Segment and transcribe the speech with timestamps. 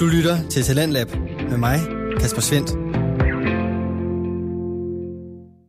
[0.00, 1.08] Du lytter til Talentlab
[1.50, 1.78] med mig,
[2.20, 2.70] Kasper Svendt.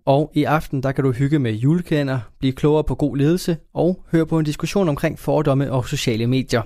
[0.05, 4.05] Og i aften der kan du hygge med julekalender, blive klogere på god ledelse og
[4.11, 6.61] høre på en diskussion omkring fordomme og sociale medier.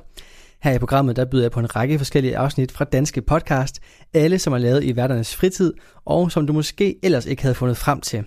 [0.64, 3.80] Her i programmet der byder jeg på en række forskellige afsnit fra danske podcast,
[4.14, 5.74] alle som er lavet i hverdagens fritid,
[6.06, 8.24] og som du måske ellers ikke havde fundet frem til.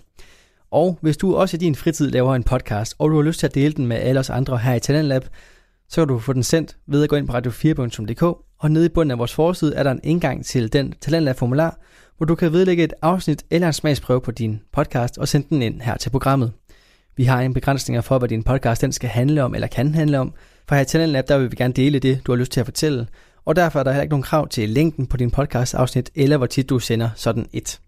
[0.71, 3.47] Og hvis du også i din fritid laver en podcast, og du har lyst til
[3.47, 5.25] at dele den med alle os andre her i Talentlab,
[5.89, 8.89] så kan du få den sendt ved at gå ind på radio4.dk, og nede i
[8.89, 11.79] bunden af vores forside er der en indgang til den Talentlab-formular,
[12.17, 15.63] hvor du kan vedlægge et afsnit eller en smagsprøve på din podcast og sende den
[15.63, 16.53] ind her til programmet.
[17.17, 20.19] Vi har en begrænsning for, hvad din podcast den skal handle om eller kan handle
[20.19, 20.35] om,
[20.69, 22.67] for her i Talentlab der vil vi gerne dele det, du har lyst til at
[22.67, 23.07] fortælle,
[23.45, 26.37] og derfor er der heller ikke nogen krav til længden på din podcast afsnit, eller
[26.37, 27.81] hvor tit du sender sådan et.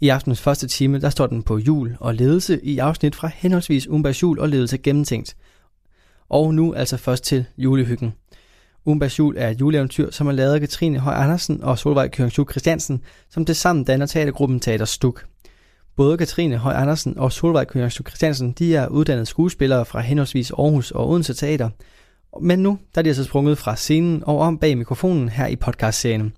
[0.00, 3.88] I aftenens første time, der står den på jul og ledelse i afsnit fra henholdsvis
[3.88, 5.36] Umbas jul og ledelse gennemtænkt.
[6.28, 8.12] Og nu altså først til julehyggen.
[8.84, 12.50] Umbas jul er et juleeventyr, som er lavet af Katrine Høj Andersen og Solvej Kjørensjuk
[12.50, 15.24] Christiansen, som det sammen danner teatergruppen Teater Stuk.
[15.96, 20.90] Både Katrine Høj Andersen og Solvej Kjørensjuk Christiansen de er uddannede skuespillere fra henholdsvis Aarhus
[20.90, 21.70] og Odense Teater.
[22.40, 25.56] Men nu der er de altså sprunget fra scenen og om bag mikrofonen her i
[25.56, 26.32] podcastserien.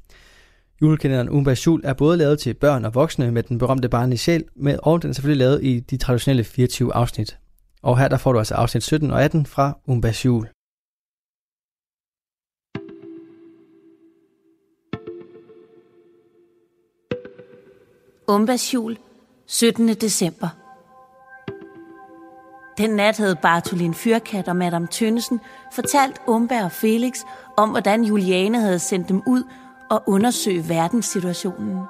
[0.82, 4.44] Julekalenderen Umbas Jul er både lavet til børn og voksne med den berømte barnlige sjæl,
[4.56, 7.38] med, og den er selvfølgelig lavet i de traditionelle 24 afsnit.
[7.82, 10.53] Og her der får du altså afsnit 17 og 18 fra Umbas Jul.
[18.28, 18.98] Umbas jul,
[19.46, 19.88] 17.
[19.88, 20.48] december.
[22.78, 25.40] Den nat havde Bartolin Fyrkat og Madame Tønnesen
[25.72, 27.20] fortalt Umba og Felix
[27.56, 29.42] om, hvordan Juliane havde sendt dem ud
[29.90, 31.82] og undersøge verdenssituationen.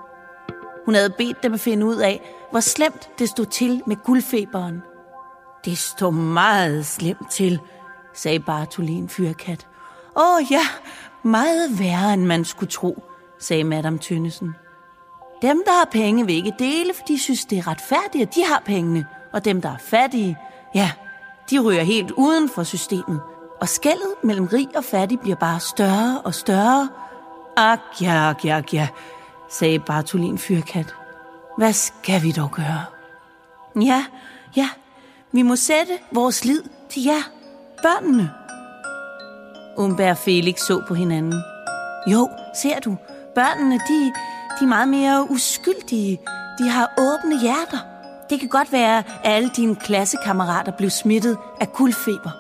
[0.85, 4.83] Hun havde bedt dem at finde ud af, hvor slemt det stod til med guldfeberen.
[5.65, 7.61] Det stod meget slemt til,
[8.15, 9.67] sagde Bartolin Fyrkat.
[10.17, 10.63] Åh ja,
[11.23, 13.03] meget værre end man skulle tro,
[13.39, 14.55] sagde Madame Tønnesen.
[15.43, 18.45] Dem, der har penge, vil ikke dele, for de synes, det er retfærdigt, at de
[18.45, 19.07] har pengene.
[19.33, 20.39] Og dem, der er fattige,
[20.75, 20.91] ja,
[21.51, 23.21] de ryger helt uden for systemet.
[23.61, 26.89] Og skældet mellem rig og fattig bliver bare større og større.
[27.57, 28.89] Ak ja, ak ja, ak ja,
[29.51, 30.95] sagde Bartolin Fyrkat.
[31.59, 32.85] Hvad skal vi dog gøre?
[33.83, 34.05] Ja,
[34.57, 34.69] ja,
[35.33, 37.23] vi må sætte vores lid til jer,
[37.83, 38.31] børnene.
[39.77, 41.43] Umber og Felix så på hinanden.
[42.07, 42.97] Jo, ser du,
[43.35, 44.13] børnene, de,
[44.61, 46.21] de er meget mere uskyldige.
[46.59, 47.79] De har åbne hjerter.
[48.31, 52.31] Det kan godt være, at alle dine klassekammerater blev smittet af guldfeber.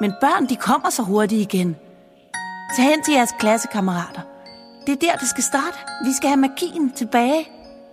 [0.00, 1.76] Men børn, de kommer så hurtigt igen.
[2.76, 4.20] Tag hen til jeres klassekammerater.
[4.86, 5.78] Det er der, det skal starte.
[6.04, 7.48] Vi skal have magien tilbage.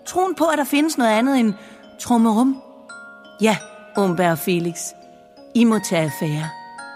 [0.05, 1.53] Troen på, at der findes noget andet end
[1.99, 2.61] trummerum.
[3.41, 3.57] Ja,
[3.97, 4.79] Umberg og Felix.
[5.55, 6.49] I må tage affære,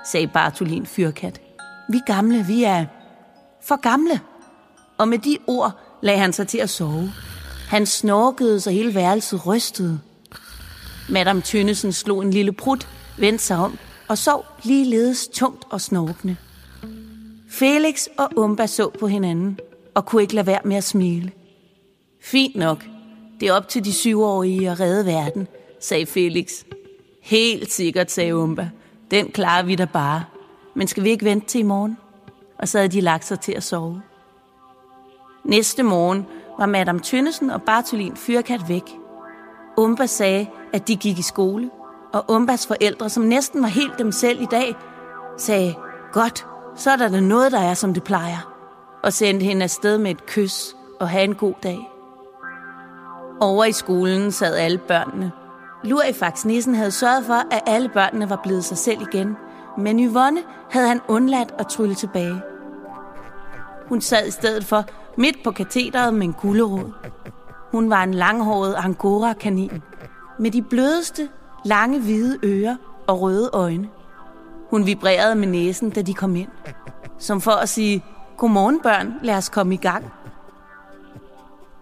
[0.06, 1.42] sagde Bartolin Fyrkat.
[1.90, 2.86] Vi gamle, vi er
[3.62, 4.20] for gamle.
[4.98, 7.12] Og med de ord lagde han sig til at sove.
[7.68, 10.00] Han snorkede, så hele værelset rystede.
[11.10, 16.36] Madame Tønnesen slog en lille prut, vendte sig om og sov ligeledes tungt og snorkende.
[17.50, 19.60] Felix og Umba så på hinanden
[19.96, 21.32] og kunne ikke lade være med at smile.
[22.24, 22.86] Fint nok.
[23.40, 25.48] Det er op til de syvårige at redde verden,
[25.80, 26.64] sagde Felix.
[27.22, 28.70] Helt sikkert, sagde Umba.
[29.12, 30.24] Den klarer vi da bare.
[30.76, 31.98] Men skal vi ikke vente til i morgen?
[32.60, 34.02] Og så havde de lagt sig til at sove.
[35.44, 38.98] Næste morgen var Madame Tønnesen og Bartolin Fyrkat væk.
[39.78, 41.70] Umba sagde, at de gik i skole,
[42.14, 44.76] og Umbas forældre, som næsten var helt dem selv i dag,
[45.38, 45.76] sagde,
[46.12, 48.54] godt, så er der da noget, der er, som det plejer,
[49.04, 51.80] og sendte hende afsted med et kys og have en god dag.
[53.40, 55.32] Over i skolen sad alle børnene.
[55.84, 59.38] Lurifax Nissen havde sørget for, at alle børnene var blevet sig selv igen,
[59.78, 62.42] men Yvonne havde han undladt at trylle tilbage.
[63.90, 64.84] Hun sad i stedet for
[65.18, 66.92] midt på katedret med en gulderod.
[67.72, 69.82] Hun var en langhåret angora-kanin
[70.40, 71.30] med de blødeste,
[71.66, 72.76] lange hvide ører
[73.08, 73.90] og røde øjne.
[74.70, 76.50] Hun vibrerede med næsen, da de kom ind.
[77.20, 78.04] Som for at sige,
[78.38, 80.14] godmorgen børn, lad os komme i gang.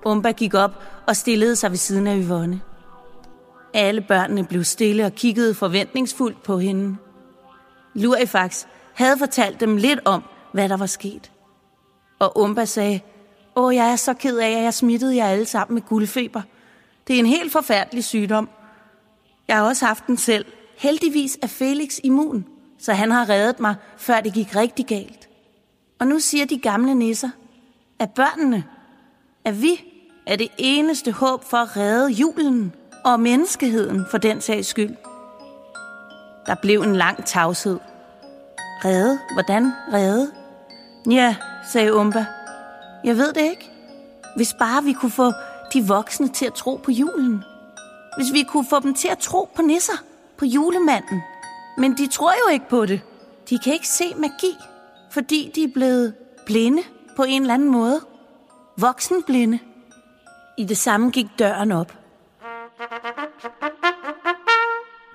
[0.05, 0.71] Umba gik op
[1.07, 2.61] og stillede sig ved siden af Yvonne.
[3.73, 6.97] Alle børnene blev stille og kiggede forventningsfuldt på hende.
[7.93, 10.23] Lurifax havde fortalt dem lidt om,
[10.53, 11.31] hvad der var sket.
[12.19, 12.99] Og Umba sagde,
[13.55, 16.41] Åh, jeg er så ked af, at jeg smittede jer alle sammen med guldfeber.
[17.07, 18.49] Det er en helt forfærdelig sygdom.
[19.47, 20.45] Jeg har også haft den selv.
[20.77, 22.45] Heldigvis er Felix immun,
[22.79, 25.29] så han har reddet mig, før det gik rigtig galt.
[25.99, 27.29] Og nu siger de gamle nisser,
[27.99, 28.63] at børnene,
[29.45, 29.81] at vi
[30.27, 32.73] er det eneste håb for at redde julen
[33.05, 34.95] og menneskeheden for den sags skyld.
[36.45, 37.79] Der blev en lang tavshed.
[38.85, 39.19] Redde?
[39.33, 40.31] Hvordan redde?
[41.11, 41.35] Ja,
[41.71, 42.25] sagde Umba.
[43.03, 43.71] Jeg ved det ikke.
[44.35, 45.31] Hvis bare vi kunne få
[45.73, 47.43] de voksne til at tro på julen.
[48.17, 50.03] Hvis vi kunne få dem til at tro på nisser,
[50.37, 51.23] på julemanden.
[51.77, 53.01] Men de tror jo ikke på det.
[53.49, 54.57] De kan ikke se magi,
[55.11, 56.13] fordi de er blevet
[56.45, 56.83] blinde
[57.15, 58.01] på en eller anden måde.
[58.77, 59.59] Voksenblinde.
[60.57, 61.93] I det samme gik døren op.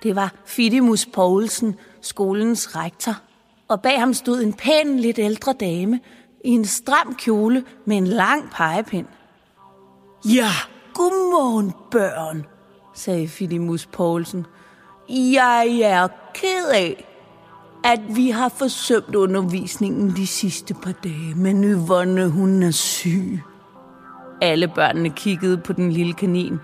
[0.02, 3.16] Det var Fidimus Poulsen, skolens rektor.
[3.68, 6.00] Og bag ham stod en pæn, lidt ældre dame
[6.44, 9.06] i en stram kjole med en lang pegepind.
[10.24, 10.50] Ja,
[10.94, 12.46] godmorgen, børn,
[12.94, 14.46] sagde Fidimus Poulsen.
[15.08, 17.06] Jeg er ked af,
[17.84, 23.40] at vi har forsømt undervisningen de sidste par dage, men Yvonne, hun er syg.
[24.40, 26.58] Alle børnene kiggede på den lille kanin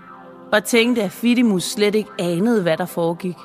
[0.51, 3.37] og tænkte, at Fidimus slet ikke anede, hvad der foregik.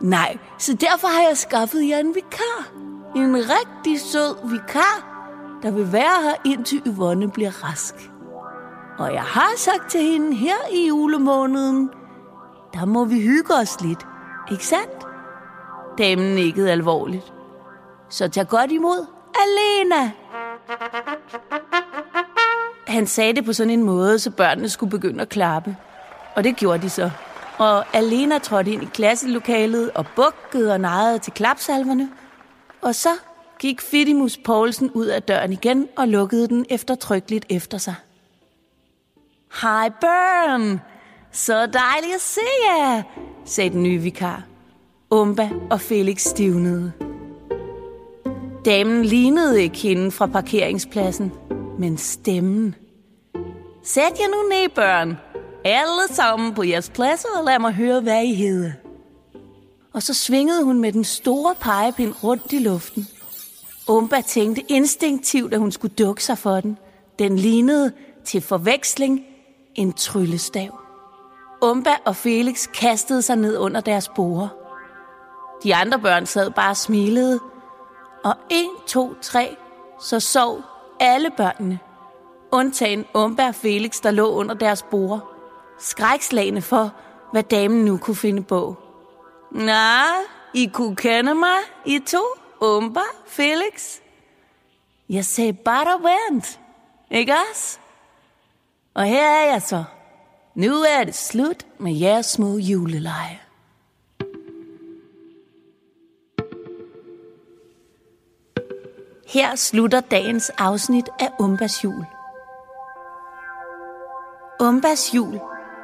[0.00, 2.72] Nej, så derfor har jeg skaffet jer en vikar.
[3.16, 5.11] En rigtig sød vikar,
[5.62, 7.94] der vil være her indtil Yvonne bliver rask.
[8.98, 11.90] Og jeg har sagt til hende her i julemåneden,
[12.74, 14.06] der må vi hygge os lidt,
[14.50, 15.06] ikke sandt?
[15.98, 17.32] Damen nikkede alvorligt.
[18.08, 20.10] Så tag godt imod Alena.
[22.86, 25.76] Han sagde det på sådan en måde, så børnene skulle begynde at klappe.
[26.36, 27.10] Og det gjorde de så.
[27.58, 32.10] Og Alena trådte ind i klasselokalet og bukkede og nejede til klapsalverne.
[32.82, 33.08] Og så
[33.62, 37.94] gik Fidimus Poulsen ud af døren igen og lukkede den eftertrykkeligt efter sig.
[39.62, 40.80] Hej børn!
[41.32, 43.02] Så dejligt at se jer,
[43.44, 44.44] sagde den nye vikar.
[45.10, 46.92] Umba og Felix stivnede.
[48.64, 51.32] Damen lignede ikke hende fra parkeringspladsen,
[51.78, 52.74] men stemmen.
[53.82, 55.16] Sæt jer nu ned, børn.
[55.64, 58.72] Alle sammen på jeres pladser, og lad mig høre, hvad I hedder.
[59.92, 63.08] Og så svingede hun med den store pegepind rundt i luften.
[63.88, 66.78] Umba tænkte instinktivt, at hun skulle dukke sig for den.
[67.18, 67.92] Den lignede
[68.24, 69.24] til forveksling
[69.74, 70.78] en tryllestav.
[71.62, 74.48] Umba og Felix kastede sig ned under deres borde.
[75.62, 77.40] De andre børn sad bare og smilede.
[78.24, 79.56] Og en, to, tre,
[80.00, 80.60] så sov
[81.00, 81.78] alle børnene.
[82.52, 85.20] Undtagen Umba og Felix, der lå under deres borde.
[85.78, 86.92] Skrækslagende for,
[87.32, 88.76] hvad damen nu kunne finde på.
[89.50, 90.14] Nej,
[90.54, 92.22] I kunne kende mig, I to,
[92.62, 93.98] Umba, Felix.
[95.08, 96.60] Jeg sagde bare vent,
[97.10, 97.78] ikke også?
[98.94, 99.84] Og her er jeg så.
[100.54, 103.40] Nu er det slut med jeres små juleleje.
[109.26, 112.04] Her slutter dagens afsnit af Umbas jul.
[114.60, 115.40] Umbas jul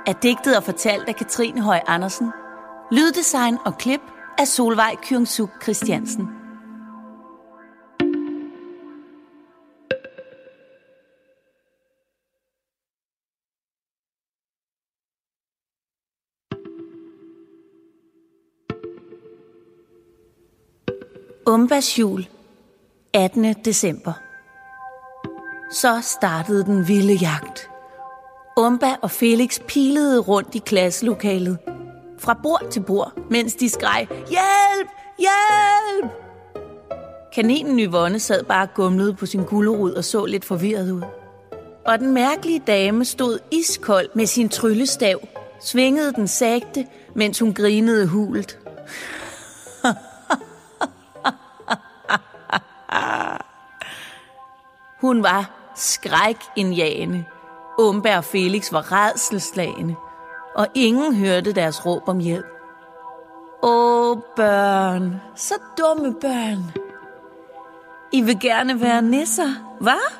[0.06, 2.32] er digtet og fortalt af Katrine Høj Andersen.
[2.92, 4.00] Lyddesign og klip
[4.38, 6.37] af Solvej Kyungsuk Christiansen.
[21.58, 22.28] Umbas jul
[23.14, 23.54] 18.
[23.64, 24.12] december.
[25.72, 27.70] Så startede den vilde jagt.
[28.56, 31.58] Umba og Felix pilede rundt i klasselokalet.
[32.18, 34.88] Fra bord til bord, mens de skreg, Hjælp!
[35.18, 36.12] Hjælp!
[37.34, 41.02] Kaninen Yvonne sad bare gumlet på sin gulerod og så lidt forvirret ud.
[41.86, 45.28] Og den mærkelige dame stod iskold med sin tryllestav,
[45.60, 48.58] svingede den sagte, mens hun grinede hult.
[55.00, 57.24] Hun var skrækindjagende.
[57.78, 59.94] Umberg og Felix var redselslagende,
[60.54, 62.46] og ingen hørte deres råb om hjælp.
[63.62, 66.64] Åh, børn, så dumme børn.
[68.12, 70.12] I vil gerne være nisser, hvad?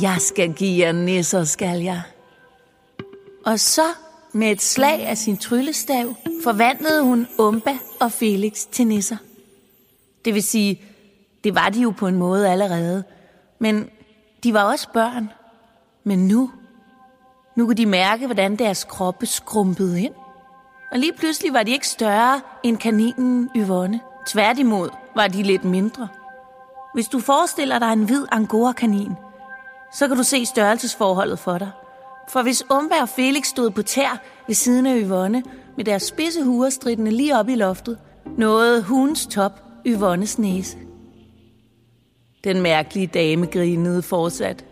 [0.00, 2.02] Jeg skal give jer nisser, skal jeg.
[3.44, 3.86] Og så,
[4.32, 6.14] med et slag af sin tryllestav,
[6.44, 9.16] forvandlede hun Umba og Felix til nisser.
[10.24, 10.82] Det vil sige,
[11.44, 13.04] det var de jo på en måde allerede.
[13.58, 13.90] Men
[14.44, 15.30] de var også børn.
[16.04, 16.50] Men nu,
[17.56, 20.14] nu kunne de mærke, hvordan deres kroppe skrumpede ind.
[20.92, 24.00] Og lige pludselig var de ikke større end kaninen Yvonne.
[24.26, 26.08] Tværtimod var de lidt mindre.
[26.94, 29.12] Hvis du forestiller dig en hvid angora-kanin,
[29.92, 31.70] så kan du se størrelsesforholdet for dig.
[32.28, 35.42] For hvis Umberg og Felix stod på tær ved siden af Yvonne,
[35.76, 37.98] med deres spidse huer stridende lige op i loftet,
[38.38, 40.78] nåede huns top Yvonnes næse.
[42.46, 44.64] Den mærkelige dame grinede fortsat.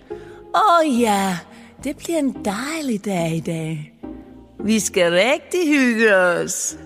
[0.55, 1.39] Åh oh, ja,
[1.85, 3.93] det bliver en dejlig dag i dag.
[4.61, 6.79] Vi skal rigtig hygge os.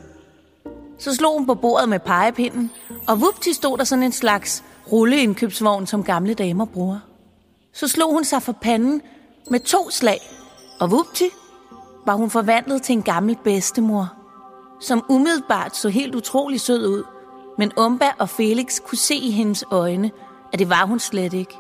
[0.99, 2.71] Så slog hun på bordet med pegepinden,
[3.09, 6.99] og vupti stod der sådan en slags rulleindkøbsvogn, som gamle damer bruger.
[7.73, 9.03] Så slog hun sig for panden
[9.51, 10.21] med to slag,
[10.81, 11.29] og vupti,
[12.07, 14.13] var hun forvandlet til en gammel bedstemor,
[14.81, 17.03] som umiddelbart så helt utrolig sød ud,
[17.59, 20.11] men Umba og Felix kunne se i hendes øjne,
[20.53, 21.55] at det var hun slet ikke.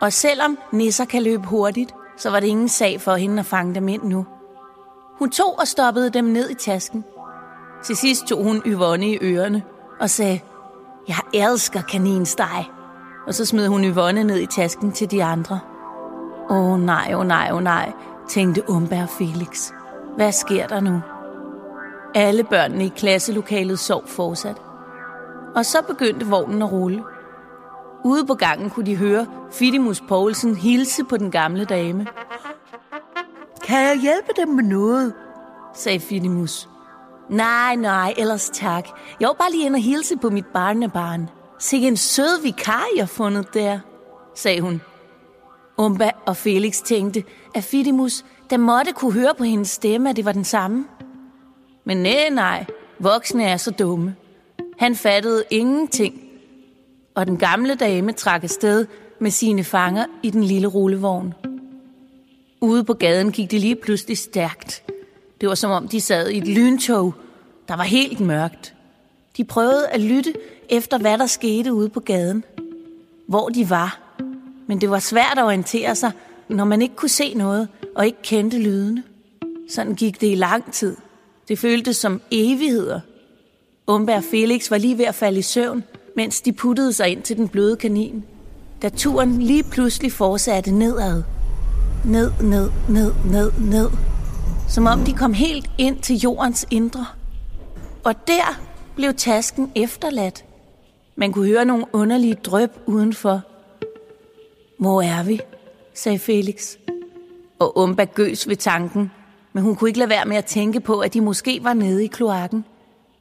[0.00, 3.74] Og selvom nisser kan løbe hurtigt, så var det ingen sag for hende at fange
[3.74, 4.26] dem ind nu.
[5.18, 7.04] Hun tog og stoppede dem ned i tasken.
[7.84, 9.62] Til sidst tog hun Yvonne i ørerne
[10.00, 10.40] og sagde,
[11.08, 12.64] jeg elsker kaninsteg.
[13.26, 15.60] Og så smed hun Yvonne ned i tasken til de andre.
[16.50, 17.92] Åh oh, nej, åh oh, nej, åh oh, nej,
[18.28, 19.72] tænkte Umberg Felix.
[20.16, 21.00] Hvad sker der nu?
[22.14, 24.56] Alle børnene i klasselokalet sov fortsat.
[25.54, 27.04] Og så begyndte vognen at rulle.
[28.04, 32.06] Ude på gangen kunne de høre Fidimus Poulsen hilse på den gamle dame.
[33.64, 35.14] Kan jeg hjælpe dem med noget?
[35.74, 36.68] sagde Fidimus.
[37.30, 38.88] Nej, nej, ellers tak.
[39.20, 41.28] Jeg var bare lige ind og hilse på mit barnebarn.
[41.58, 43.78] Se en sød vikar, jeg fundet der,
[44.34, 44.82] sagde hun.
[45.78, 50.24] Umba og Felix tænkte, at Fidimus, der måtte kunne høre på hendes stemme, at det
[50.24, 50.84] var den samme.
[51.84, 52.66] Men nej, nej,
[52.98, 54.16] voksne er så dumme.
[54.78, 56.21] Han fattede ingenting.
[57.14, 58.86] Og den gamle dame trak afsted
[59.18, 61.34] med sine fanger i den lille rullevogn.
[62.60, 64.82] Ude på gaden gik det lige pludselig stærkt.
[65.40, 67.14] Det var som om, de sad i et lyntog,
[67.68, 68.74] der var helt mørkt.
[69.36, 70.34] De prøvede at lytte
[70.68, 72.44] efter, hvad der skete ude på gaden.
[73.26, 73.98] Hvor de var.
[74.66, 76.12] Men det var svært at orientere sig,
[76.48, 79.02] når man ikke kunne se noget og ikke kendte lydene.
[79.68, 80.96] Sådan gik det i lang tid.
[81.48, 83.00] Det føltes som evigheder.
[83.86, 85.84] Umberg Felix var lige ved at falde i søvn,
[86.16, 88.24] mens de puttede sig ind til den bløde kanin.
[88.82, 91.22] Da turen lige pludselig fortsatte nedad.
[92.04, 93.90] Ned, ned, ned, ned, ned.
[94.68, 97.06] Som om de kom helt ind til jordens indre.
[98.04, 98.60] Og der
[98.96, 100.44] blev tasken efterladt.
[101.16, 103.40] Man kunne høre nogle underlige drøb udenfor.
[104.78, 105.40] Hvor er vi?
[105.94, 106.76] sagde Felix.
[107.58, 109.10] Og Umba gøs ved tanken,
[109.52, 112.04] men hun kunne ikke lade være med at tænke på, at de måske var nede
[112.04, 112.64] i kloakken,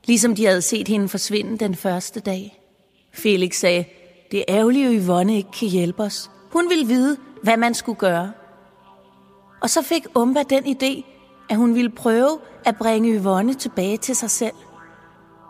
[0.06, 2.61] ligesom de havde set hende forsvinde den første dag.
[3.14, 3.86] Felix sagde,
[4.32, 6.32] det er ærgerligt, at Yvonne ikke kan hjælpe os.
[6.52, 8.32] Hun ville vide, hvad man skulle gøre.
[9.62, 11.04] Og så fik Umba den idé,
[11.50, 14.56] at hun ville prøve at bringe Yvonne tilbage til sig selv.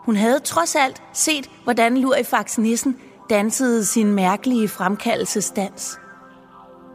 [0.04, 2.96] Hun havde trods alt set, hvordan Lurifax Nissen
[3.30, 5.98] dansede sin mærkelige fremkaldelsesdans.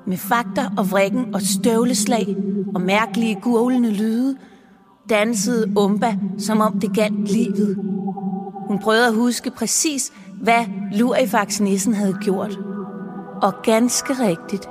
[0.05, 2.36] Med fakter og vrikken og støvleslag
[2.75, 4.38] og mærkelige gurlende lyde,
[5.09, 7.75] dansede Umba, som om det galt livet.
[8.67, 12.60] Hun prøvede at huske præcis, hvad Lurifax Nissen havde gjort.
[13.41, 14.70] Og ganske rigtigt,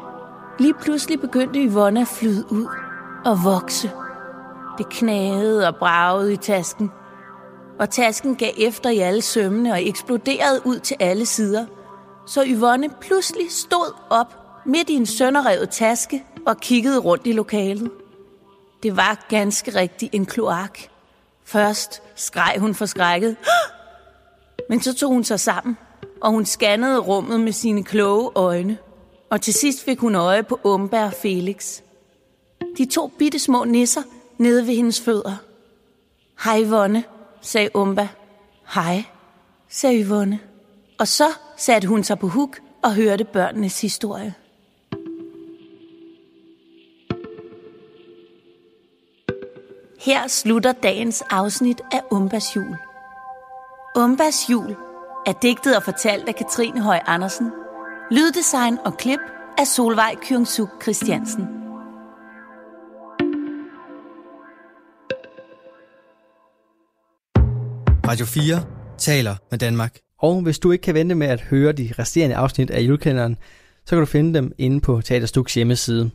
[0.58, 2.66] lige pludselig begyndte Yvonne at flyde ud
[3.24, 3.90] og vokse.
[4.78, 6.90] Det knagede og bragede i tasken,
[7.78, 11.66] og tasken gav efter i alle sømmene og eksploderede ud til alle sider.
[12.26, 17.90] Så Yvonne pludselig stod op midt i en sønderrevet taske og kiggede rundt i lokalet.
[18.82, 20.78] Det var ganske rigtigt en kloak.
[21.44, 23.36] Først skreg hun forskrækket,
[24.68, 25.78] men så tog hun sig sammen,
[26.20, 28.78] og hun scannede rummet med sine kloge øjne.
[29.30, 31.80] Og til sidst fik hun øje på Umber og Felix.
[32.78, 34.02] De to bitte små nisser
[34.38, 35.36] nede ved hendes fødder.
[36.44, 37.04] Hej, Vonne,
[37.40, 38.08] sagde Umba.
[38.74, 39.04] Hej,
[39.68, 40.40] sagde Yvonne.
[40.98, 41.24] Og så
[41.56, 44.34] satte hun sig på huk og hørte børnenes historie.
[50.00, 52.76] Her slutter dagens afsnit af Umbas jul.
[53.98, 54.76] Umbas jul
[55.26, 57.46] er digtet og fortalt af Katrine Høj Andersen.
[58.10, 59.18] Lyddesign og klip
[59.58, 61.42] af Solvej Kyungsuk Christiansen.
[68.06, 68.64] Radio 4
[68.98, 69.98] taler med Danmark.
[70.18, 73.36] Og hvis du ikke kan vente med at høre de resterende afsnit af julekalenderen,
[73.84, 76.10] så kan du finde dem inde på Teaterstuks hjemmeside.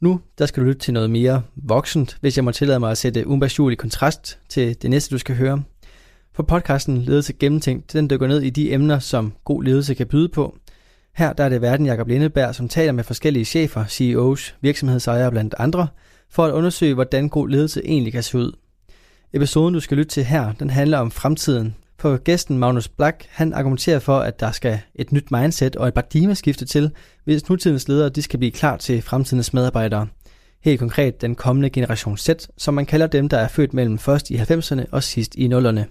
[0.00, 2.98] Nu der skal du lytte til noget mere voksent, hvis jeg må tillade mig at
[2.98, 5.62] sætte Umbas jul i kontrast til det næste, du skal høre.
[6.36, 10.28] For podcasten Ledelse Gennemtænkt, den dykker ned i de emner, som god ledelse kan byde
[10.28, 10.56] på.
[11.14, 15.54] Her der er det verden Jakob Lindeberg, som taler med forskellige chefer, CEOs, virksomhedsejere blandt
[15.58, 15.88] andre,
[16.30, 18.52] for at undersøge, hvordan god ledelse egentlig kan se ud.
[19.32, 21.74] Episoden, du skal lytte til her, den handler om fremtiden.
[21.98, 25.94] For gæsten Magnus Black, han argumenterer for, at der skal et nyt mindset og et
[25.94, 26.90] paradigmeskifte til,
[27.24, 30.06] hvis nutidens ledere de skal blive klar til fremtidens medarbejdere.
[30.62, 32.28] Helt konkret den kommende generation Z,
[32.58, 35.84] som man kalder dem, der er født mellem først i 90'erne og sidst i 0'erne.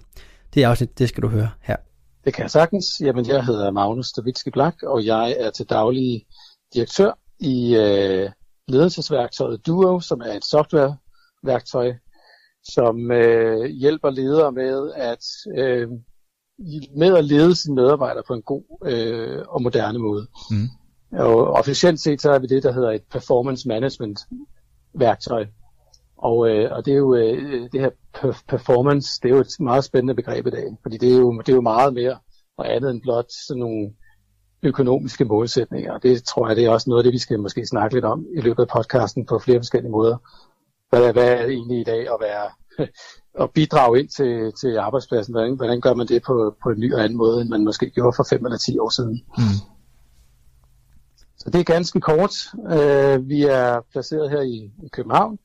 [0.56, 1.76] Det afsnit, det skal du høre her.
[2.24, 2.86] Det kan jeg sagtens.
[3.00, 6.26] Jamen, jeg hedder Magnus Stavitski Black, og jeg er til daglig
[6.74, 8.30] direktør i øh,
[8.68, 11.92] ledelsesværktøjet Duo, som er et softwareværktøj,
[12.64, 15.24] som øh, hjælper ledere med at
[15.58, 15.88] øh,
[16.96, 20.26] med at lede sine medarbejdere på en god øh, og moderne måde.
[20.50, 20.68] Mm.
[21.12, 24.18] Og officielt set så er vi det, der hedder et performance management
[24.94, 25.46] værktøj.
[26.18, 27.90] Og, øh, og det er jo øh, det her
[28.48, 31.48] performance, det er jo et meget spændende begreb i dag, fordi det er jo, det
[31.48, 32.18] er jo meget mere
[32.58, 33.90] og andet end blot sådan nogle
[34.62, 35.98] økonomiske målsætninger.
[35.98, 38.26] Det tror jeg, det er også noget af det, vi skal måske snakke lidt om
[38.36, 40.16] i løbet af podcasten på flere forskellige måder.
[40.90, 42.50] Hvad er, hvad er det egentlig i dag at være
[43.42, 45.34] at bidrage ind til, til arbejdspladsen?
[45.34, 47.90] Hvordan, hvordan gør man det på, på en ny og anden måde, end man måske
[47.90, 49.22] gjorde for 5 eller 10 år siden?
[49.38, 49.58] Mm.
[51.38, 52.34] Så det er ganske kort.
[52.54, 55.38] Uh, vi er placeret her i, i København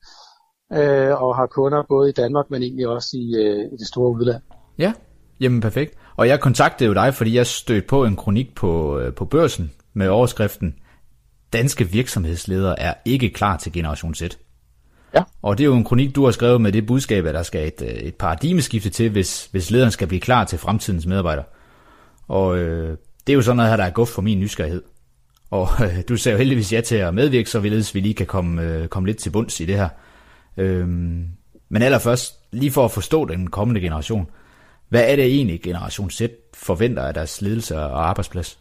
[0.72, 4.10] uh, og har kunder både i Danmark, men egentlig også i, uh, i det store
[4.10, 4.42] udland.
[4.78, 4.92] Ja,
[5.40, 5.94] jamen perfekt.
[6.16, 10.08] Og jeg kontaktede jo dig, fordi jeg stødte på en kronik på, på børsen med
[10.08, 10.74] overskriften
[11.52, 14.22] Danske virksomhedsledere er ikke klar til Generation Z.
[15.14, 15.22] Ja.
[15.42, 17.66] Og det er jo en kronik, du har skrevet med det budskab, at der skal
[17.66, 21.44] et, et paradigmeskifte til, hvis, hvis lederen skal blive klar til fremtidens medarbejdere.
[22.28, 24.82] Og øh, det er jo sådan noget her, der er godt for min nysgerrighed.
[25.50, 28.62] Og øh, du sagde jo heldigvis ja til at medvirke, så vi lige kan komme,
[28.62, 29.88] øh, komme lidt til bunds i det her.
[30.56, 31.28] Øhm,
[31.68, 34.30] men allerførst, lige for at forstå den kommende generation,
[34.88, 36.22] hvad er det egentlig, Generation Z
[36.54, 38.58] forventer af deres ledelse og arbejdsplads?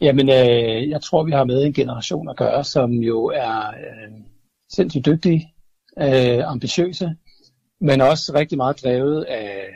[0.00, 4.12] Jamen, øh, jeg tror, vi har med en generation at gøre, som jo er øh,
[4.72, 5.54] sindssygt dygtige,
[5.98, 7.16] øh, ambitiøse,
[7.80, 9.68] men også rigtig meget drevet af,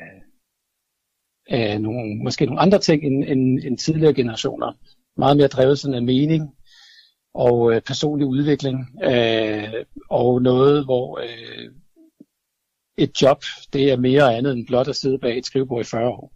[1.50, 4.72] af nogle, måske nogle andre ting end, end, end tidligere generationer
[5.16, 6.54] meget mere drevet sådan af mening
[7.34, 9.72] og øh, personlig udvikling, øh,
[10.10, 11.70] og noget, hvor øh,
[12.98, 16.08] et job, det er mere andet end blot at sidde bag et skrivebord i 40
[16.08, 16.32] år.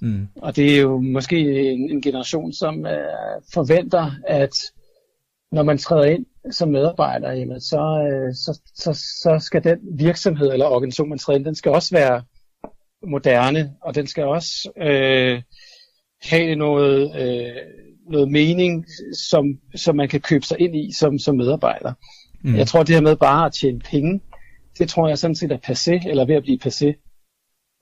[0.00, 0.28] Mm.
[0.36, 4.54] Og det er jo måske en, en generation, som øh, forventer, at
[5.52, 10.52] når man træder ind som medarbejder, jamen, så, øh, så, så, så skal den virksomhed
[10.52, 12.22] eller organisation, man træder ind, den skal også være
[13.06, 15.42] moderne, og den skal også øh,
[16.22, 18.86] have noget, øh, noget mening,
[19.30, 21.92] som, som man kan købe sig ind i som, som medarbejder.
[22.42, 22.56] Mm.
[22.56, 24.20] Jeg tror, det her med bare at tjene penge,
[24.78, 27.02] det tror jeg sådan set er passé, eller ved at blive passé.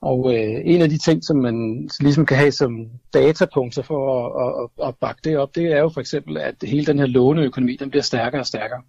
[0.01, 4.69] Og øh, en af de ting, som man ligesom kan have som datapunkter for at,
[4.81, 7.75] at, at bakke det op, det er jo for eksempel, at hele den her låneøkonomi,
[7.75, 8.81] den bliver stærkere og stærkere.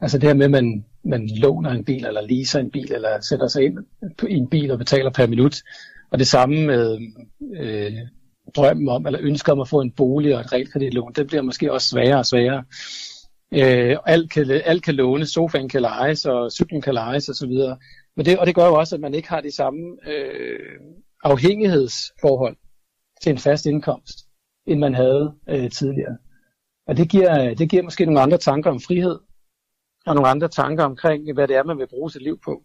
[0.00, 3.20] Altså det her med, at man, man låner en bil, eller leaser en bil, eller
[3.20, 3.78] sætter sig ind
[4.28, 5.62] i en bil og betaler per minut.
[6.10, 6.98] Og det samme med
[7.56, 7.92] øh,
[8.56, 11.72] drømmen om, eller ønsket om at få en bolig og et realkreditlån, det bliver måske
[11.72, 12.64] også sværere og sværere.
[13.54, 17.52] Øh, alt, kan, alt kan lånes, sofaen kan lejes, og cyklen kan lejes osv.
[18.16, 20.80] Men det, og det gør jo også, at man ikke har de samme øh,
[21.24, 22.56] afhængighedsforhold
[23.22, 24.18] til en fast indkomst,
[24.66, 26.16] end man havde øh, tidligere.
[26.86, 29.18] Og det giver, det giver måske nogle andre tanker om frihed,
[30.06, 32.62] og nogle andre tanker omkring, hvad det er, man vil bruge sit liv på.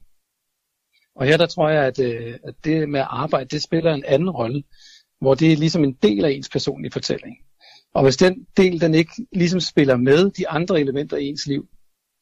[1.16, 4.04] Og her der tror jeg, at, øh, at det med at arbejde, det spiller en
[4.08, 4.64] anden rolle,
[5.22, 7.38] hvor det er ligesom en del af ens personlige fortælling.
[7.94, 11.68] Og hvis den del, den ikke ligesom spiller med de andre elementer i ens liv,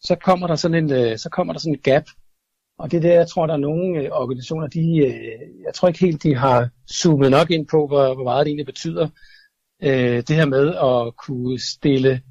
[0.01, 2.03] så kommer der sådan en, øh, så kommer der sådan en gap.
[2.79, 5.87] Og det er der, jeg tror, der er nogle øh, organisationer, de, øh, jeg tror
[5.87, 9.07] ikke helt, de har zoomet nok ind på, hvor, hvor meget det egentlig betyder.
[9.81, 12.21] Det her med at kunne stille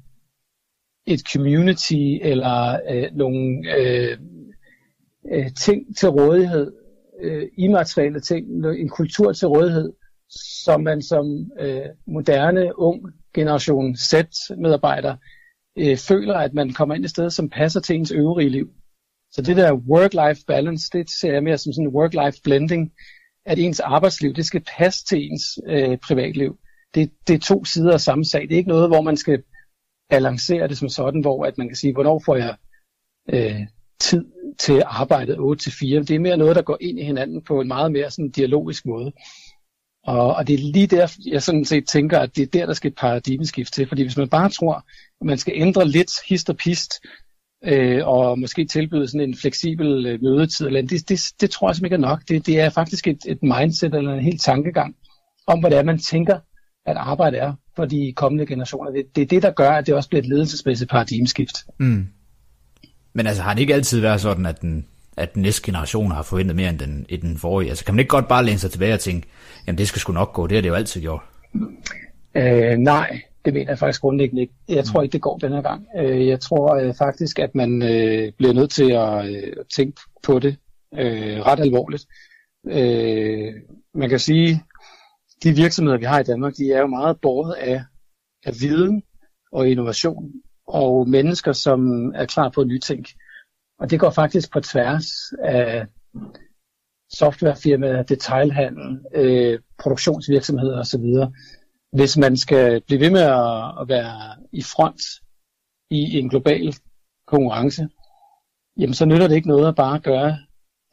[1.07, 4.17] et community eller øh, nogle øh,
[5.59, 6.71] ting til rådighed,
[7.21, 9.93] øh, immaterielle ting, en kultur til rådighed,
[10.63, 13.01] som man som øh, moderne, ung
[13.33, 15.15] generation Z-medarbejder
[15.77, 18.69] øh, føler, at man kommer ind et sted, som passer til ens øvrige liv.
[19.31, 22.91] Så det der work-life balance, det ser jeg mere som sådan en work-life blending,
[23.45, 26.57] at ens arbejdsliv, det skal passe til ens øh, privatliv.
[26.95, 28.41] Det, det er to sider af samme sag.
[28.41, 29.43] Det er ikke noget, hvor man skal
[30.09, 32.55] balancere det som sådan, hvor at man kan sige, hvornår får jeg
[33.33, 33.67] øh,
[33.99, 34.25] tid
[34.59, 35.85] til arbejdet 8-4.
[35.85, 38.85] Det er mere noget, der går ind i hinanden på en meget mere sådan dialogisk
[38.85, 39.11] måde.
[40.07, 42.73] Og, og det er lige der, jeg sådan set tænker, at det er der, der
[42.73, 43.87] skal et paradigmeskift til.
[43.87, 44.75] Fordi hvis man bare tror,
[45.21, 46.93] at man skal ændre lidt hist og pist,
[47.65, 51.75] øh, og måske tilbyde sådan en fleksibel øh, mødetid, eller det, det, det tror jeg
[51.75, 52.21] simpelthen ikke er nok.
[52.27, 54.95] Det, det er faktisk et, et mindset eller en helt tankegang
[55.47, 56.39] om, hvad det er, man tænker,
[56.85, 58.91] at arbejde er for de kommende generationer.
[58.91, 61.55] Det, det er det, der gør, at det også bliver et ledelsesmæssigt paradigmeskift.
[61.79, 62.07] Mm.
[63.13, 64.85] Men altså har det ikke altid været sådan, at den
[65.17, 67.69] at den næste generation har forventet mere end den, end den forrige?
[67.69, 69.27] Altså kan man ikke godt bare læne sig tilbage og tænke,
[69.67, 71.21] jamen det skal sgu nok gå, det har det jo altid gjort.
[72.35, 74.53] Øh, nej, det mener jeg faktisk grundlæggende ikke.
[74.69, 75.85] Jeg tror ikke, det går den her gang.
[75.97, 80.39] Øh, jeg tror øh, faktisk, at man øh, bliver nødt til at øh, tænke på
[80.39, 80.57] det
[80.93, 82.05] øh, ret alvorligt.
[82.67, 83.53] Øh,
[83.93, 84.63] man kan sige,
[85.43, 87.83] de virksomheder, vi har i Danmark, de er jo meget båret af,
[88.45, 89.03] af viden
[89.51, 90.31] og innovation
[90.67, 93.15] og mennesker, som er klar på at nytænke.
[93.79, 95.05] Og det går faktisk på tværs
[95.43, 95.85] af
[97.09, 101.05] softwarefirmaer, detailhandel, øh, produktionsvirksomheder osv.
[101.91, 105.01] hvis man skal blive ved med at, at være i front
[105.91, 106.75] i en global
[107.27, 107.89] konkurrence,
[108.77, 110.37] jamen så nytter det ikke noget at bare gøre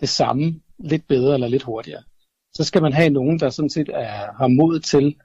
[0.01, 2.03] det samme lidt bedre eller lidt hurtigere.
[2.55, 5.16] Så skal man have nogen, der sådan set er, har mod til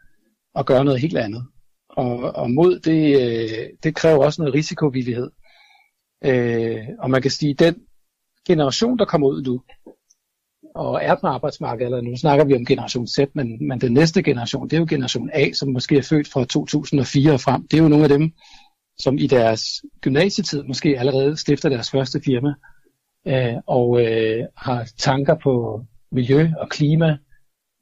[0.55, 1.45] at gøre noget helt andet.
[1.89, 5.31] Og, og mod, det, øh, det kræver også noget risikovillighed.
[6.25, 7.75] Øh, og man kan sige, den
[8.47, 9.61] generation, der kommer ud nu,
[10.75, 14.23] og er på arbejdsmarkedet, eller nu snakker vi om generation Z, men, men den næste
[14.23, 17.67] generation, det er jo generation A, som måske er født fra 2004 og frem.
[17.67, 18.31] Det er jo nogle af dem,
[18.99, 19.61] som i deres
[20.01, 22.53] gymnasietid måske allerede stifter deres første firma,
[23.27, 27.17] øh, og øh, har tanker på miljø og klima,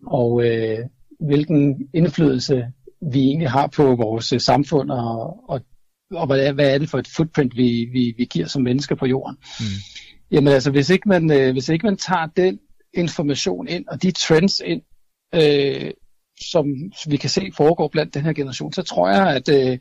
[0.07, 0.79] og øh,
[1.19, 2.71] hvilken indflydelse
[3.01, 5.61] vi egentlig har på vores øh, samfund, og, og,
[6.11, 8.95] og hvad, er, hvad er det for et footprint, vi, vi, vi giver som mennesker
[8.95, 9.37] på jorden.
[9.59, 9.65] Mm.
[10.31, 12.59] Jamen altså, hvis ikke, man, øh, hvis ikke man tager den
[12.93, 14.81] information ind, og de trends ind,
[15.35, 15.91] øh,
[16.41, 16.65] som
[17.07, 19.77] vi kan se foregår blandt den her generation, så tror jeg, at, øh,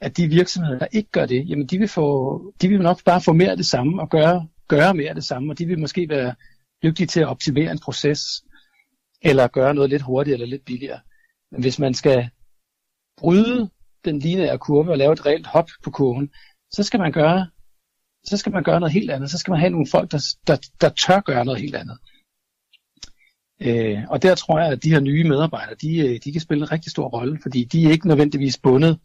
[0.00, 3.20] at de virksomheder, der ikke gør det, jamen de vil, få, de vil nok bare
[3.20, 5.78] få mere af det samme og gøre, gøre mere af det samme, og de vil
[5.78, 6.34] måske være
[6.82, 8.44] dygtige til at optimere en proces,
[9.22, 11.00] eller gøre noget lidt hurtigere eller lidt billigere.
[11.52, 12.28] Men hvis man skal
[13.18, 13.70] bryde
[14.04, 16.30] den lineære kurve og lave et reelt hop på kurven,
[16.72, 17.46] så skal man gøre
[18.24, 19.30] så skal man gøre noget helt andet.
[19.30, 21.98] Så skal man have nogle folk, der, der, der tør gøre noget helt andet.
[23.62, 26.62] Øh, og der tror jeg, at de her nye medarbejdere, de, øh, de kan spille
[26.62, 28.98] en rigtig stor rolle, fordi de er ikke nødvendigvis bundet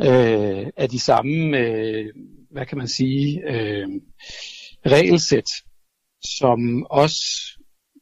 [0.00, 2.06] øh, af de samme, øh,
[2.50, 3.88] hvad kan man sige, øh,
[4.86, 5.50] regelsæt,
[6.24, 7.16] som os,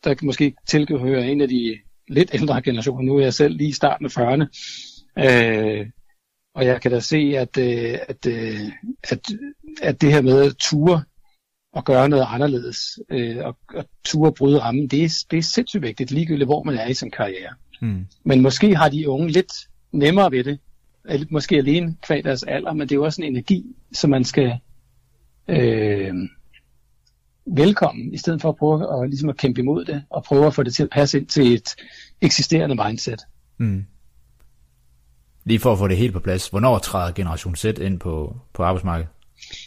[0.04, 3.72] der måske tilhører en af de lidt ældre generationer, nu er jeg selv lige i
[3.72, 4.46] starten af 40'erne,
[5.18, 5.86] øh,
[6.54, 8.60] og jeg kan da se, at, øh, at, øh,
[9.10, 9.30] at,
[9.82, 11.02] at det her med at ture
[11.72, 15.82] og gøre noget anderledes, øh, og, og ture bryde rammen, det er, det er sindssygt
[15.82, 17.54] vigtigt, ligegyldigt hvor man er i sin karriere.
[17.82, 18.06] Mm.
[18.24, 19.52] Men måske har de unge lidt
[19.92, 20.58] nemmere ved det,
[21.30, 24.58] måske alene kvad deres alder, men det er jo også en energi, som man skal
[25.48, 26.14] øh,
[27.46, 30.54] velkommen, i stedet for at prøve at, ligesom at kæmpe imod det, og prøve at
[30.54, 31.68] få det til at passe ind til et
[32.20, 33.20] eksisterende mindset.
[33.58, 33.84] Mm.
[35.44, 38.62] Lige for at få det helt på plads, hvornår træder Generation Z ind på, på
[38.62, 39.08] arbejdsmarkedet?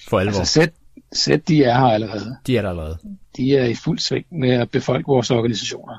[0.08, 0.40] For alvor?
[0.40, 0.68] Altså Z,
[1.16, 2.38] Z, de er her allerede.
[2.48, 2.98] De er der allerede.
[3.38, 5.96] De er i fuld sving med at befolke vores organisationer.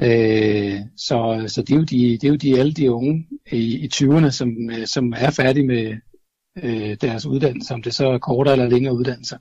[0.00, 3.78] Øh, så så det, er jo de, det er jo de alle de unge i,
[3.78, 5.96] i 20'erne, som, som er færdige med
[6.62, 9.38] øh, deres uddannelse, om det så er kortere eller længere uddannelser.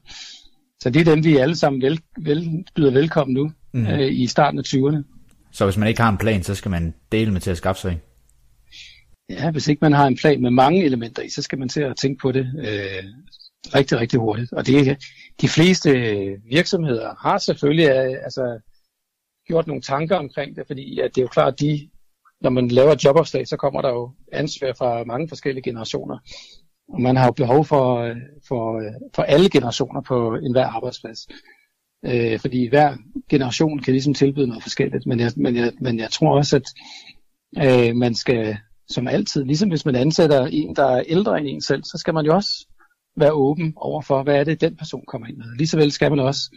[0.80, 3.88] Så det er dem, vi alle sammen vel, vel, byder velkommen nu mm.
[3.88, 5.04] øh, i starten af 20'erne.
[5.52, 7.82] Så hvis man ikke har en plan, så skal man dele med til at skaffe
[7.82, 8.00] sig
[9.30, 11.82] Ja, hvis ikke man har en plan med mange elementer i, så skal man til
[11.82, 13.04] at tænke på det øh,
[13.76, 14.54] rigtig, rigtig hurtigt.
[14.54, 14.98] Og det
[15.42, 15.92] de fleste
[16.50, 18.60] virksomheder har selvfølgelig øh, altså,
[19.48, 21.90] gjort nogle tanker omkring det, fordi at det er jo klart, at de,
[22.42, 26.18] når man laver et jobopslag, så kommer der jo ansvar fra mange forskellige generationer.
[26.90, 28.16] Og man har jo behov for, øh,
[28.48, 31.28] for, øh, for alle generationer på enhver arbejdsplads.
[32.06, 32.98] Øh, fordi hver
[33.30, 35.06] generation kan ligesom tilbyde noget forskelligt.
[35.06, 36.68] Men jeg, men jeg, men jeg tror også, at
[37.66, 38.58] øh, man skal
[38.90, 42.14] som altid, ligesom hvis man ansætter en, der er ældre end en selv, så skal
[42.14, 42.68] man jo også
[43.18, 45.46] være åben over for, hvad er det, den person kommer ind med.
[45.58, 46.56] Ligesåvel skal man også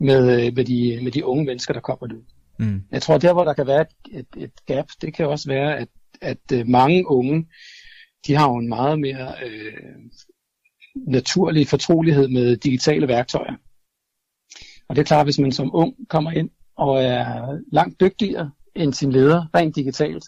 [0.00, 2.18] med, øh, med, de, med de unge mennesker, der kommer nu.
[2.58, 2.82] Mm.
[2.92, 5.78] Jeg tror, der hvor der kan være et, et, et gap, det kan også være,
[5.78, 5.88] at,
[6.22, 7.46] at øh, mange unge,
[8.26, 9.72] de har jo en meget mere øh,
[11.06, 13.54] naturlig fortrolighed med digitale værktøjer.
[14.88, 18.92] Og det er klart, hvis man som ung kommer ind og er langt dygtigere end
[18.92, 20.24] sin leder, rent digitalt,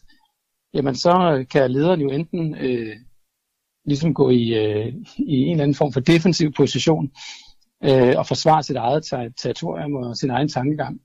[0.74, 2.96] jamen så kan lederen jo enten øh,
[3.84, 7.10] ligesom gå i, øh, i en eller anden form for defensiv position
[7.84, 9.04] øh, og forsvare sit eget
[9.36, 11.00] territorium og sin egen tankegang.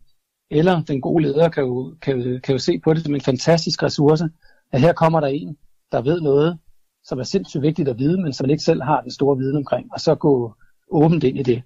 [0.51, 3.83] Eller den gode leder kan jo, kan, kan jo se på det som en fantastisk
[3.83, 4.29] ressource,
[4.71, 5.57] at her kommer der en,
[5.91, 6.59] der ved noget,
[7.03, 9.89] som er sindssygt vigtigt at vide, men som ikke selv har den store viden omkring,
[9.93, 10.53] og så gå
[10.91, 11.63] åbent ind i det.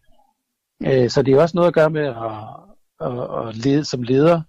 [0.85, 2.15] Øh, så det er også noget at gøre med at,
[3.01, 4.41] at, at lede, som leder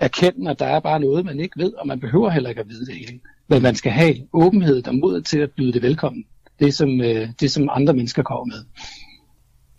[0.00, 2.68] erkende, at der er bare noget, man ikke ved, og man behøver heller ikke at
[2.68, 3.20] vide det hele.
[3.48, 6.24] Men man skal have åbenhed og mod til at byde det velkommen.
[6.60, 8.64] Det som, øh, det, som andre mennesker kommer med.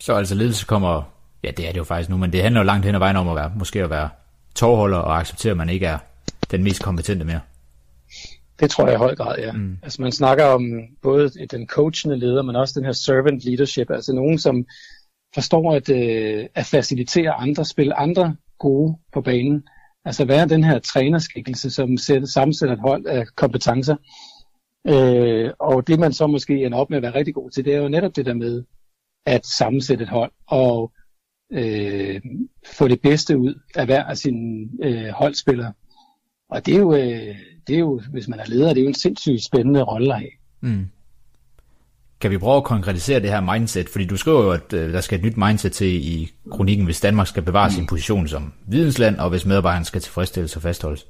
[0.00, 1.02] Så altså ledelse kommer,
[1.44, 3.16] ja det er det jo faktisk nu, men det handler jo langt hen ad vejen
[3.16, 4.08] om at være, måske at være
[4.54, 5.98] tovholder og acceptere, at man ikke er
[6.50, 7.40] den mest kompetente mere.
[8.60, 9.52] Det tror jeg i høj grad, ja.
[9.52, 9.78] Mm.
[9.82, 10.62] Altså man snakker om
[11.02, 14.64] både den coachende leder, men også den her servant leadership, altså nogen, som
[15.34, 19.62] forstår at, øh, at facilitere andre, spille andre gode på banen,
[20.06, 23.96] Altså være den her trænerskikkelse, som sætter, sammensætter et hold af kompetencer.
[24.86, 27.74] Øh, og det man så måske ender op med at være rigtig god til, det
[27.74, 28.64] er jo netop det der med
[29.26, 30.92] at sammensætte et hold og
[31.52, 32.20] øh,
[32.66, 35.72] få det bedste ud af hver af sine øh, holdspillere.
[36.48, 38.88] og det er, jo, øh, det er jo, hvis man er leder, det er jo
[38.88, 40.30] en sindssygt spændende rolle at have.
[40.60, 40.86] Mm.
[42.20, 43.88] Kan vi prøve at konkretisere det her mindset?
[43.88, 47.00] Fordi du skriver jo, at øh, der skal et nyt mindset til i kronikken, hvis
[47.00, 47.74] Danmark skal bevare mm.
[47.74, 51.06] sin position som vidensland, og hvis medarbejderne skal tilfredsstilles og fastholdes.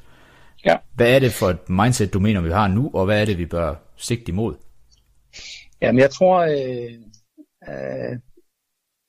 [0.64, 0.76] Ja.
[0.94, 3.38] Hvad er det for et mindset, du mener, vi har nu, og hvad er det,
[3.38, 4.54] vi bør sigte imod?
[5.82, 6.92] Jamen, jeg tror, øh,
[7.68, 8.18] øh,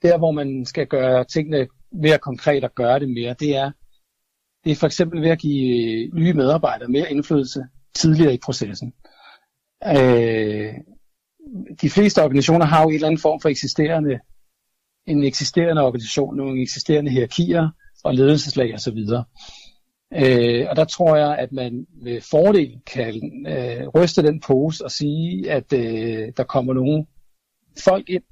[0.01, 3.71] der hvor man skal gøre tingene mere konkret og gøre det mere, det er,
[4.63, 7.63] det er for eksempel ved at give nye medarbejdere mere indflydelse
[7.95, 8.93] tidligere i processen.
[9.85, 10.73] Øh,
[11.81, 14.19] de fleste organisationer har jo en eller anden form for eksisterende,
[15.05, 17.69] en eksisterende organisation, nogle eksisterende hierarkier
[18.03, 18.97] og ledelseslag osv.
[20.13, 24.91] Øh, og der tror jeg, at man med fordel kan øh, ryste den pose og
[24.91, 27.05] sige, at øh, der kommer nogle
[27.83, 28.23] folk ind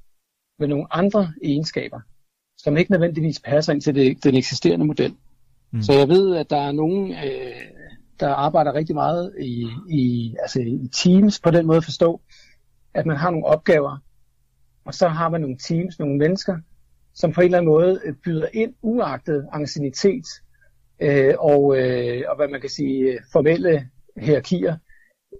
[0.58, 2.00] med nogle andre egenskaber,
[2.58, 5.14] som ikke nødvendigvis passer ind til det, den eksisterende model.
[5.72, 5.82] Mm.
[5.82, 7.62] Så jeg ved, at der er nogen, øh,
[8.20, 12.20] der arbejder rigtig meget i, i, altså i teams på den måde at forstå,
[12.96, 13.98] at man har nogle opgaver,
[14.84, 16.58] og så har man nogle teams, nogle mennesker,
[17.14, 20.26] som på en eller anden måde øh, byder ind uagtet angstinitet
[21.02, 24.76] øh, og, øh, og hvad man kan sige øh, formelle hierarkier.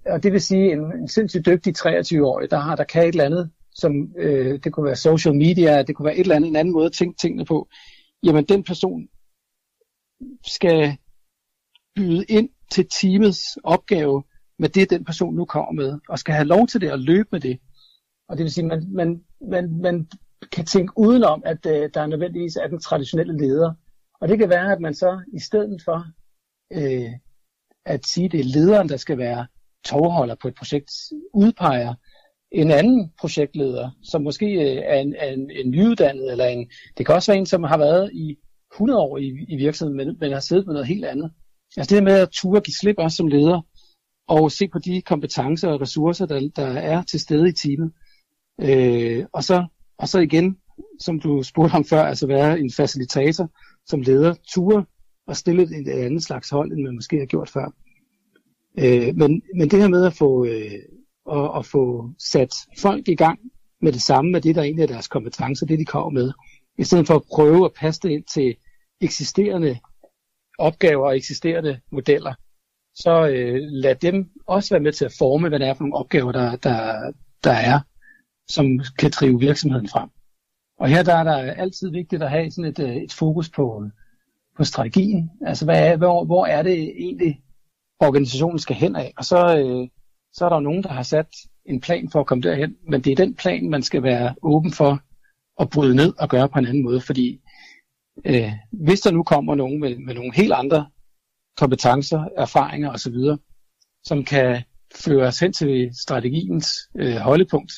[0.06, 3.24] Og det vil sige, en, en sindssygt dygtig 23-årig, der har der kan et eller
[3.24, 6.56] andet, som øh, det kunne være social media, det kunne være et eller andet, en
[6.56, 7.68] anden måde at tænke tingene på.
[8.22, 9.08] Jamen den person
[10.46, 10.96] skal
[11.96, 14.22] byde ind til teamets opgave
[14.58, 17.28] med det, den person nu kommer med, og skal have lov til det og løbe
[17.32, 17.58] med det.
[18.28, 20.08] Og det vil sige, at man, man, man, man
[20.52, 23.74] kan tænke udenom, at øh, der nødvendigvis er den traditionelle leder.
[24.20, 26.06] Og det kan være, at man så i stedet for
[26.72, 27.12] øh,
[27.86, 29.46] at sige, at det er lederen, der skal være
[29.84, 30.90] tovholder på et projekt,
[31.34, 31.94] udpeger
[32.52, 37.14] en anden projektleder, som måske øh, er en, en, en nyuddannet, eller en, det kan
[37.14, 38.36] også være en, som har været i
[38.74, 41.32] 100 år i, i virksomheden, men, men har siddet med noget helt andet.
[41.76, 43.60] Altså det med at ture give slip også som leder,
[44.28, 47.92] og se på de kompetencer og ressourcer, der, der er til stede i teamet.
[48.60, 49.66] Øh, og, så,
[49.98, 50.56] og så igen,
[51.00, 53.50] som du spurgte om før, altså være en facilitator
[53.86, 54.84] som leder, ture
[55.26, 57.70] og stille et andet slags hold, end man måske har gjort før.
[58.78, 60.72] Øh, men, men det her med at få, øh,
[61.32, 63.38] at, at få sat folk i gang
[63.82, 66.32] med det samme, med det der egentlig er deres kompetencer, det de kommer med,
[66.78, 68.56] i stedet for at prøve at passe det ind til
[69.00, 69.78] eksisterende
[70.58, 72.34] opgaver og eksisterende modeller,
[72.96, 75.96] så øh, lad dem også være med til at forme, hvad det er for nogle
[75.96, 77.12] opgaver, der, der,
[77.44, 77.80] der er,
[78.48, 80.08] som kan drive virksomheden frem.
[80.78, 83.84] Og her der er der altid vigtigt at have sådan et, øh, et fokus på,
[84.56, 85.30] på strategien.
[85.46, 87.40] Altså hvad er, hvor, hvor er det egentlig,
[88.00, 89.12] organisationen skal hen af?
[89.16, 89.88] Og så, øh,
[90.32, 91.28] så er der nogen, der har sat
[91.66, 94.72] en plan for at komme derhen, men det er den plan, man skal være åben
[94.72, 95.00] for
[95.60, 97.40] at bryde ned og gøre på en anden måde, fordi
[98.24, 100.86] øh, hvis der nu kommer nogen med, med nogle helt andre
[101.56, 103.16] kompetencer, erfaringer osv.,
[104.04, 104.62] som kan
[104.94, 107.72] føre os hen til strategiens øh, holdepunkt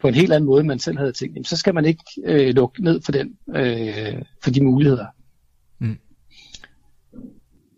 [0.00, 2.54] på en helt anden måde, end man selv havde tænkt, så skal man ikke øh,
[2.54, 5.06] lukke ned for, den, øh, for de muligheder.
[5.78, 5.98] Mm.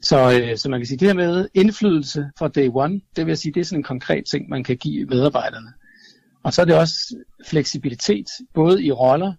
[0.03, 3.31] Så, øh, så man kan sige, det her med indflydelse fra day one, det vil
[3.31, 5.73] jeg sige, det er sådan en konkret ting, man kan give medarbejderne.
[6.43, 9.33] Og så er det også fleksibilitet, både i roller,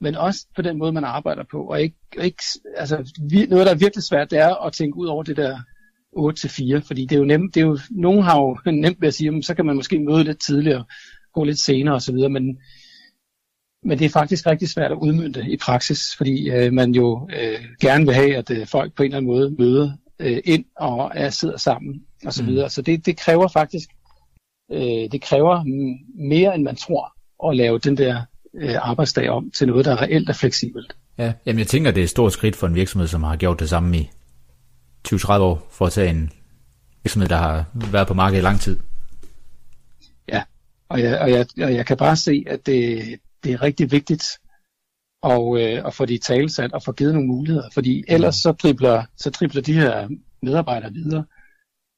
[0.00, 1.62] men også på den måde, man arbejder på.
[1.62, 2.42] Og ikke, ikke
[2.76, 2.96] altså,
[3.48, 5.58] noget, der er virkelig svært, det er at tænke ud over det der
[6.16, 9.14] 8-4, fordi det er jo nemt, det er jo, nogen har jo nemt ved at
[9.14, 10.84] sige, så kan man måske møde lidt tidligere,
[11.34, 12.58] gå lidt senere osv., men,
[13.82, 17.64] men det er faktisk rigtig svært at udmynde i praksis, fordi øh, man jo øh,
[17.80, 21.10] gerne vil have, at øh, folk på en eller anden måde møder øh, ind og
[21.14, 22.44] er, sidder sammen osv.
[22.44, 22.68] Så, mm.
[22.68, 23.88] så det, det kræver faktisk
[24.72, 25.64] øh, det kræver
[26.28, 27.12] mere, end man tror,
[27.50, 28.22] at lave den der
[28.54, 30.96] øh, arbejdsdag om til noget, der er reelt og fleksibelt.
[31.18, 33.60] Ja, jamen jeg tænker, det er et stort skridt for en virksomhed, som har gjort
[33.60, 34.10] det samme i
[35.08, 36.32] 20-30 år, for at tage en
[37.04, 38.78] virksomhed, der har været på markedet i lang tid.
[40.28, 40.42] Ja,
[40.88, 43.04] og jeg, og jeg, og jeg kan bare se, at det,
[43.44, 44.24] det er rigtig vigtigt
[45.22, 49.04] og, øh, at få de talsat og få givet nogle muligheder, fordi ellers så dribler,
[49.16, 50.08] så dribler de her
[50.42, 51.24] medarbejdere videre.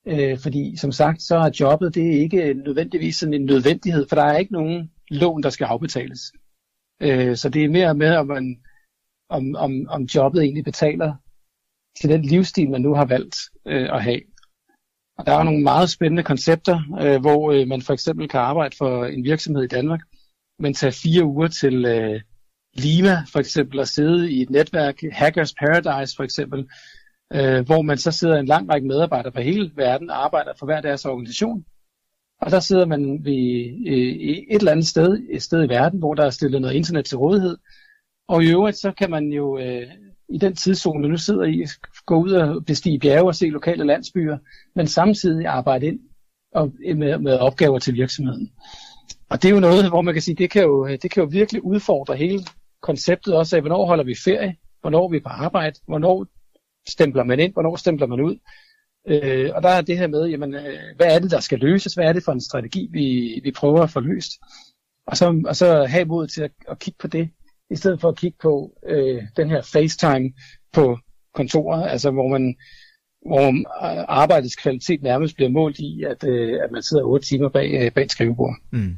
[0.06, 4.16] Øh, fordi som sagt, så er jobbet det er ikke nødvendigvis sådan en nødvendighed, for
[4.16, 6.32] der er ikke nogen lån, der skal afbetales.
[7.02, 8.62] Øh, så det er mere med, om, man,
[9.28, 11.14] om, om, om jobbet egentlig betaler
[12.00, 13.36] til den livsstil, man nu har valgt
[13.66, 14.20] øh, at have.
[15.18, 18.76] Og der er nogle meget spændende koncepter, øh, hvor øh, man for eksempel kan arbejde
[18.76, 20.00] for en virksomhed i Danmark,
[20.58, 22.20] men tage fire uger til øh,
[22.74, 26.68] Lima for eksempel og sidde i et netværk, Hackers Paradise for eksempel,
[27.32, 30.66] øh, hvor man så sidder en lang række medarbejdere fra hele verden og arbejder for
[30.66, 31.64] hver deres organisation.
[32.42, 34.14] Og der sidder man ved, øh,
[34.48, 37.18] et eller andet sted, et sted i verden, hvor der er stillet noget internet til
[37.18, 37.56] rådighed.
[38.28, 39.86] Og i øvrigt, så kan man jo øh,
[40.28, 41.66] i den tidszone, du nu sidder i,
[42.06, 44.38] gå ud og bestige bjerge og se lokale landsbyer,
[44.74, 46.00] men samtidig arbejde ind
[46.54, 48.52] og, øh, med, med opgaver til virksomheden.
[49.28, 51.22] Og det er jo noget, hvor man kan sige, det kan jo, øh, det kan
[51.22, 52.40] jo virkelig udfordre hele
[52.80, 56.26] konceptet også af, hvornår holder vi ferie, hvornår er vi på arbejde, hvornår
[56.88, 58.36] stempler man ind, hvornår stempler man ud.
[59.08, 61.94] Øh, og der er det her med, jamen, øh, hvad er det, der skal løses?
[61.94, 64.32] Hvad er det for en strategi, vi, vi prøver at få løst?
[65.06, 67.30] Og så, og så have mod til at, at kigge på det,
[67.70, 70.32] i stedet for at kigge på øh, den her FaceTime
[70.72, 70.98] på
[71.34, 72.56] kontoret, altså hvor man
[73.26, 73.68] hvor
[74.08, 77.92] arbejdets kvalitet nærmest bliver målt i, at, øh, at man sidder 8 timer bag, øh,
[77.92, 78.54] bag et skrivebord.
[78.72, 78.96] Mm.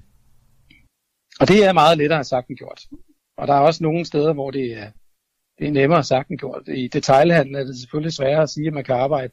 [1.40, 2.80] Og det er meget lettere sagt end gjort.
[3.36, 4.90] Og der er også nogle steder, hvor det er,
[5.58, 6.62] det er nemmere sagt end gjort.
[6.68, 9.32] I detailhandlen er det selvfølgelig sværere at sige, at man kan arbejde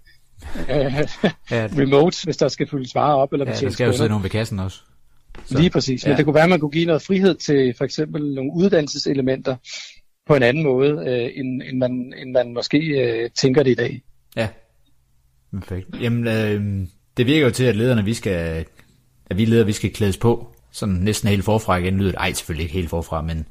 [1.82, 3.34] remote, hvis der skal fyldes varer op.
[3.34, 4.80] Eller ja, der skal jo sidde nogen ved kassen også.
[5.46, 6.06] Så, Lige præcis.
[6.06, 6.18] Men ja.
[6.18, 9.56] det kunne være, at man kunne give noget frihed til for eksempel nogle uddannelseselementer
[10.28, 13.76] på en anden måde, øh, end, end, man, end man måske øh, tænker det i
[13.76, 14.02] dag.
[14.36, 14.48] Ja,
[15.54, 15.88] perfekt.
[16.02, 18.66] Jamen, øh, det virker jo til, at lederne, vi skal,
[19.30, 22.18] at vi ledere, vi skal klædes på, sådan næsten helt forfra igen lyder det.
[22.18, 23.46] Ej, selvfølgelig ikke helt forfra, men...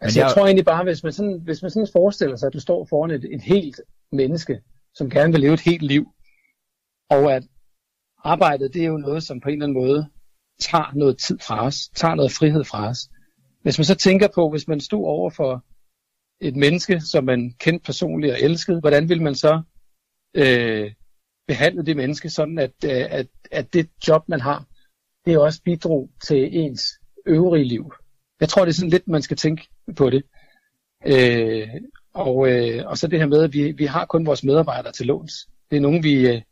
[0.00, 2.46] Altså, men jeg, jeg tror egentlig bare, hvis man, sådan, hvis man sådan forestiller sig,
[2.46, 3.80] at du står foran et, et helt
[4.12, 4.60] menneske,
[4.94, 6.06] som gerne vil leve et helt liv,
[7.10, 7.42] og at
[8.24, 10.10] arbejdet, det er jo noget, som på en eller anden måde
[10.60, 12.98] tager noget tid fra os, tager noget frihed fra os.
[13.62, 15.64] Hvis man så tænker på, hvis man stod over for
[16.40, 19.62] et menneske, som man kendte personligt og elskede, hvordan vil man så
[20.34, 20.92] øh,
[21.46, 24.66] behandle det menneske, sådan at, øh, at, at det job, man har,
[25.24, 26.82] det er også bidrog til ens
[27.26, 27.92] øvrige liv.
[28.40, 30.22] Jeg tror, det er sådan lidt, man skal tænke på det.
[31.06, 31.68] Øh,
[32.14, 35.06] og, øh, og så det her med, at vi, vi har kun vores medarbejdere til
[35.06, 35.32] låns.
[35.70, 36.42] Det er nogen, vi, øh,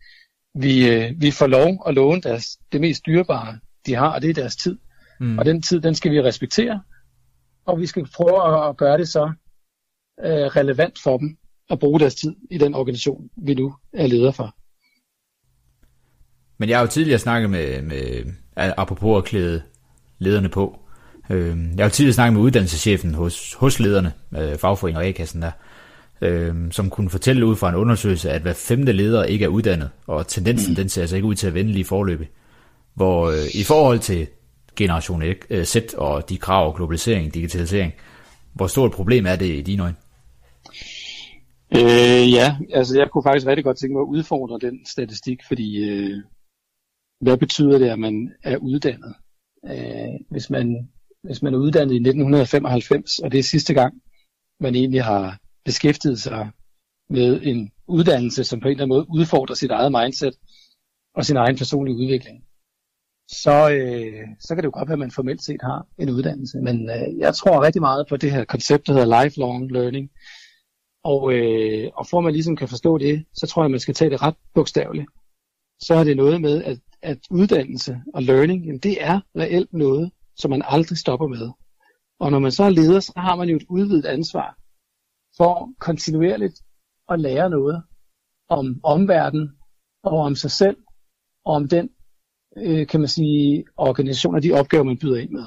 [0.54, 4.30] vi, øh, vi får lov at låne deres, det mest dyrebare, de har, og det
[4.30, 4.78] er deres tid.
[5.20, 5.38] Mm.
[5.38, 6.82] Og den tid, den skal vi respektere,
[7.64, 9.32] og vi skal prøve at gøre det så
[10.24, 11.36] øh, relevant for dem
[11.70, 14.56] at bruge deres tid i den organisation, vi nu er leder for.
[16.58, 19.62] Men jeg har jo tidligere snakket med, med apropos at klæde
[20.18, 20.78] lederne på.
[21.30, 25.50] Øh, jeg har tidligere snakket med uddannelseschefen hos, hos lederne, øh, fagforeningen og A-kassen der,
[26.20, 29.90] øh, som kunne fortælle ud fra en undersøgelse, at hver femte leder ikke er uddannet,
[30.06, 30.76] og tendensen mm.
[30.76, 32.28] den ser altså ikke ud til at vende lige forløbig.
[32.94, 34.26] Hvor øh, i forhold til
[34.76, 35.22] generation
[35.64, 37.92] Z og de krav, globalisering, digitalisering,
[38.54, 39.96] hvor stort problem er det i dine øjne?
[41.76, 45.90] Øh, ja, altså jeg kunne faktisk rigtig godt tænke mig at udfordre den statistik, fordi
[45.90, 46.22] øh,
[47.20, 49.14] hvad betyder det, at man er uddannet?
[49.70, 50.88] Øh, hvis, man,
[51.26, 53.94] hvis man er uddannet i 1995, og det er sidste gang,
[54.60, 56.50] man egentlig har beskæftiget sig
[57.10, 60.34] med en uddannelse, som på en eller anden måde udfordrer sit eget mindset
[61.14, 62.46] og sin egen personlige udvikling,
[63.28, 66.58] så, øh, så kan det jo godt være, at man formelt set har en uddannelse.
[66.58, 70.10] Men øh, jeg tror rigtig meget på det her koncept, der hedder lifelong learning.
[71.04, 73.80] Og, øh, og for at man ligesom kan forstå det, så tror jeg, at man
[73.80, 75.06] skal tage det ret bogstaveligt.
[75.80, 80.10] Så har det noget med, at, at uddannelse og learning, jamen det er reelt noget,
[80.36, 81.50] som man aldrig stopper med.
[82.20, 84.58] Og når man så er leder, så har man jo et udvidet ansvar
[85.36, 86.60] for kontinuerligt
[87.08, 87.82] at lære noget
[88.48, 89.50] om omverdenen
[90.02, 90.76] og om sig selv
[91.44, 91.90] og om den
[92.56, 95.44] øh, kan man sige, organisationer, de opgaver, man byder ind med.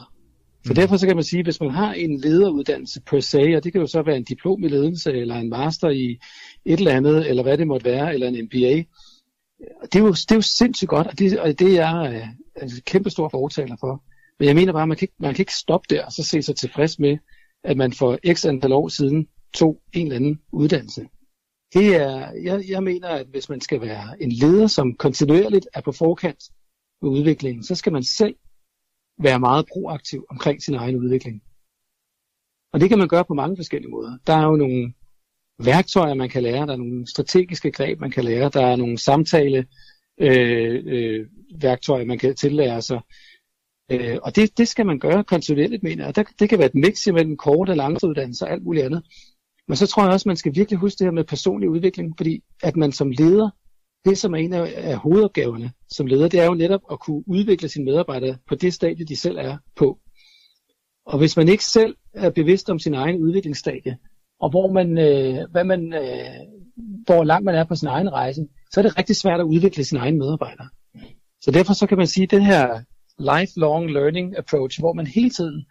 [0.65, 0.75] Så mm.
[0.75, 3.81] derfor så kan man sige, hvis man har en lederuddannelse per se, og det kan
[3.81, 6.19] jo så være en diplom i ledelse, eller en master i
[6.65, 8.83] et eller andet, eller hvad det måtte være, eller en MBA,
[9.81, 12.29] det er jo, det er jo sindssygt godt, og det, og det er jeg
[12.61, 14.03] øh, kæmpe stor fortaler for.
[14.39, 16.23] Men jeg mener bare, at man kan, ikke, man kan ikke stoppe der, og så
[16.23, 17.17] se sig tilfreds med,
[17.63, 21.07] at man for x antal år siden tog en eller anden uddannelse.
[21.73, 25.81] Det er, jeg, jeg mener, at hvis man skal være en leder, som kontinuerligt er
[25.81, 26.43] på forkant,
[27.01, 28.35] med udviklingen, så skal man selv
[29.21, 31.41] være meget proaktiv omkring sin egen udvikling.
[32.73, 34.17] Og det kan man gøre på mange forskellige måder.
[34.27, 34.93] Der er jo nogle
[35.63, 38.97] værktøjer, man kan lære, der er nogle strategiske greb, man kan lære, der er nogle
[38.97, 39.67] samtale
[40.17, 41.27] øh, øh,
[41.61, 42.99] værktøjer, man kan tillære sig.
[43.89, 46.15] Øh, og det, det skal man gøre kontinuerligt, mener jeg.
[46.15, 49.03] Der, det kan være et mix mellem kort og langtidsuddannelse og alt muligt andet.
[49.67, 52.43] Men så tror jeg også, man skal virkelig huske det her med personlig udvikling, fordi
[52.63, 53.49] at man som leder
[54.05, 57.23] det, som er en af, af hovedopgaverne som leder, det er jo netop at kunne
[57.27, 59.99] udvikle sine medarbejdere på det stadie, de selv er på.
[61.05, 63.97] Og hvis man ikke selv er bevidst om sin egen udviklingsstadie,
[64.39, 66.35] og hvor man, øh, hvad man, øh,
[67.05, 69.83] hvor langt man er på sin egen rejse, så er det rigtig svært at udvikle
[69.83, 70.69] sine egne medarbejdere.
[71.41, 72.81] Så derfor så kan man sige, at den her
[73.19, 75.65] lifelong learning approach, hvor man hele tiden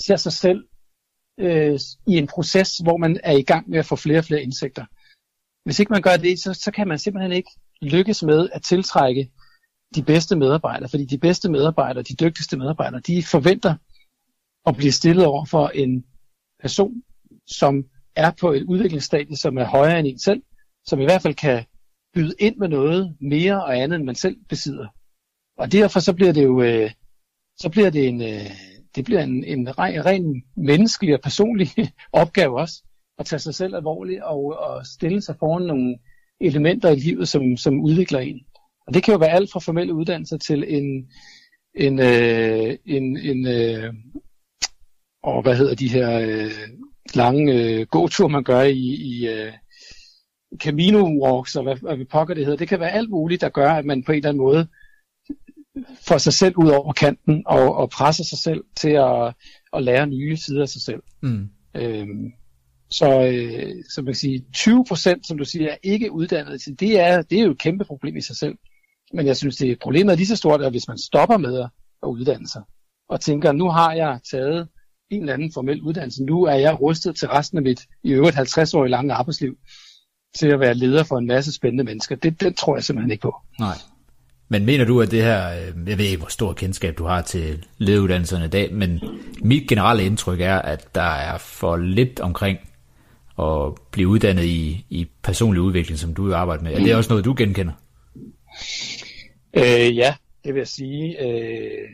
[0.00, 0.64] ser sig selv
[1.38, 4.42] øh, i en proces, hvor man er i gang med at få flere og flere
[4.42, 4.84] indsigter.
[5.64, 7.50] Hvis ikke man gør det, så, så kan man simpelthen ikke
[7.82, 9.30] lykkes med at tiltrække
[9.94, 13.74] de bedste medarbejdere, fordi de bedste medarbejdere, de dygtigste medarbejdere, de forventer
[14.66, 16.04] at blive stillet over for en
[16.60, 17.02] person,
[17.46, 17.84] som
[18.16, 20.42] er på et udviklingsstadie, som er højere end en selv,
[20.86, 21.64] som i hvert fald kan
[22.14, 24.86] byde ind med noget mere og andet, end man selv besidder.
[25.62, 26.90] Og derfor så bliver det jo øh,
[27.56, 28.50] så bliver det en, øh,
[28.96, 31.68] det bliver en, en ren, ren menneskelig og personlig
[32.22, 32.82] opgave også,
[33.18, 35.98] at tage sig selv alvorligt og, og stille sig foran nogle
[36.40, 38.40] elementer i livet, som, som udvikler en.
[38.86, 41.08] Og det kan jo være alt fra formelle uddannelser til en,
[41.74, 43.94] en, øh, en, en øh,
[45.22, 46.50] og hvad hedder de her øh,
[47.14, 49.52] lange øh, gåture, man gør i, i øh,
[50.56, 52.58] Camino Walks, og hvad, hvad vi pokker det hedder.
[52.58, 54.68] Det kan være alt muligt, der gør, at man på en eller anden måde
[56.00, 59.34] får sig selv ud over kanten og, og presser sig selv til at,
[59.72, 61.02] at lære nye sider af sig selv.
[61.22, 61.48] Mm.
[61.74, 62.32] Øhm,
[62.90, 66.80] så, øh, så man kan sige, 20 procent, som du siger, er ikke uddannet.
[66.80, 68.54] Det er, det er jo et kæmpe problem i sig selv.
[69.14, 71.68] Men jeg synes, det problemet er lige så stort, at hvis man stopper med at,
[72.02, 72.62] at uddanne sig,
[73.08, 74.68] og tænker, nu har jeg taget
[75.10, 78.36] en eller anden formel uddannelse, nu er jeg rustet til resten af mit i øvrigt
[78.36, 79.56] 50-årige lange arbejdsliv,
[80.38, 82.16] til at være leder for en masse spændende mennesker.
[82.16, 83.34] Det, det tror jeg simpelthen ikke på.
[83.58, 83.76] Nej.
[84.52, 87.22] Men mener du, at det her, øh, jeg ved ikke, hvor stor kendskab du har
[87.22, 89.00] til lederuddannelserne i dag, men
[89.42, 92.58] mit generelle indtryk er, at der er for lidt omkring
[93.38, 96.72] at blive uddannet i, i personlig udvikling, som du arbejder med.
[96.72, 97.72] Er det også noget, du genkender?
[99.56, 101.26] Øh, ja, det vil jeg sige.
[101.26, 101.88] Øh,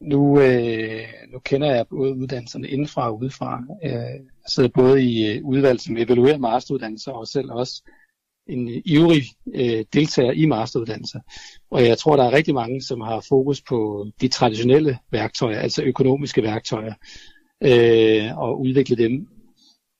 [0.00, 1.02] nu, øh,
[1.32, 3.62] nu kender jeg både uddannelserne indfra og udefra.
[3.84, 7.82] Øh, jeg sidder både i øh, udvalg, som evaluerer masteruddannelser, og selv også
[8.48, 9.22] en ivrig
[9.54, 11.20] øh, deltager i masteruddannelser.
[11.70, 15.82] Og jeg tror, der er rigtig mange, som har fokus på de traditionelle værktøjer, altså
[15.82, 16.94] økonomiske værktøjer,
[17.62, 19.26] øh, og udvikle dem.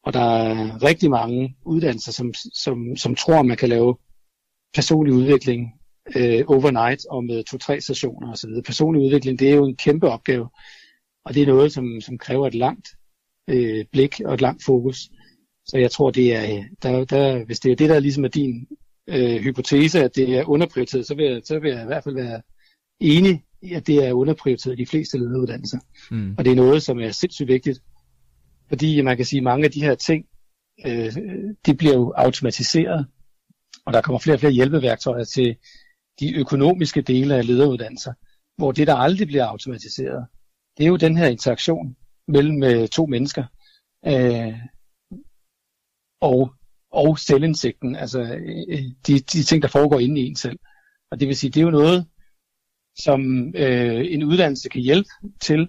[0.04, 3.96] Og der er rigtig mange uddannelser, som, som, som tror, man kan lave
[4.74, 5.72] personlig udvikling
[6.16, 8.50] øh, overnight og med to-tre sessioner osv.
[8.66, 10.48] Personlig udvikling, det er jo en kæmpe opgave,
[11.24, 12.88] og det er noget, som, som kræver et langt
[13.48, 15.10] øh, blik og et langt fokus.
[15.68, 18.68] Så jeg tror, det er, der, der, hvis det er det, der ligesom er din
[19.08, 22.14] øh, hypotese, at det er underprioriteret, så vil, jeg, så vil jeg i hvert fald
[22.14, 22.42] være
[23.00, 25.78] enig i, at det er underprioriteret i de fleste lederuddannelser.
[26.10, 26.34] Mm.
[26.38, 27.80] Og det er noget, som er sindssygt vigtigt,
[28.68, 30.26] fordi man kan sige, at mange af de her ting,
[30.86, 31.12] øh,
[31.66, 33.06] de bliver jo automatiseret,
[33.86, 35.56] og der kommer flere og flere hjælpeværktøjer til
[36.20, 38.12] de økonomiske dele af lederuddannelser,
[38.56, 40.26] hvor det, der aldrig bliver automatiseret,
[40.78, 41.96] det er jo den her interaktion
[42.28, 43.44] mellem øh, to mennesker.
[44.06, 44.54] Øh,
[46.20, 46.52] og,
[46.92, 50.58] og selvindsigten, altså øh, de, de ting, der foregår inde i en selv.
[51.10, 52.06] Og det vil sige, det er jo noget,
[52.98, 55.08] som øh, en uddannelse kan hjælpe
[55.40, 55.68] til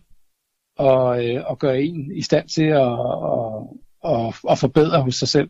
[0.79, 2.91] at, øh, at gøre en i stand til at,
[4.03, 5.49] at, at, at forbedre hos sig selv.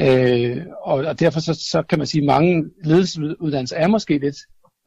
[0.00, 4.36] Øh, og, og derfor så, så kan man sige, at mange ledelsesuddannelser er måske lidt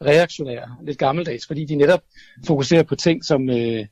[0.06, 2.02] reaktionære, lidt gammeldags, fordi de netop
[2.48, 3.86] fokuserer på ting, som, øh,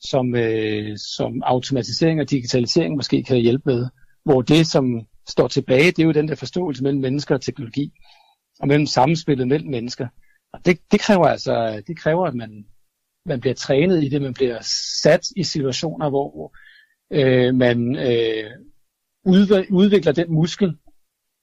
[0.00, 3.86] som, øh, som automatisering og digitalisering måske kan hjælpe med
[4.24, 7.92] hvor det, som står tilbage, det er jo den der forståelse mellem mennesker og teknologi,
[8.60, 10.08] og mellem samspillet mellem mennesker.
[10.52, 12.66] Og det, det kræver altså, det kræver, at man,
[13.26, 14.58] man bliver trænet i det, man bliver
[15.02, 16.56] sat i situationer, hvor
[17.10, 18.50] øh, man øh,
[19.70, 20.76] udvikler den muskel,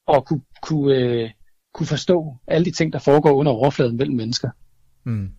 [0.08, 1.30] og kunne, kunne, øh,
[1.74, 4.50] kunne forstå alle de ting, der foregår under overfladen mellem mennesker.
[5.04, 5.32] Mm.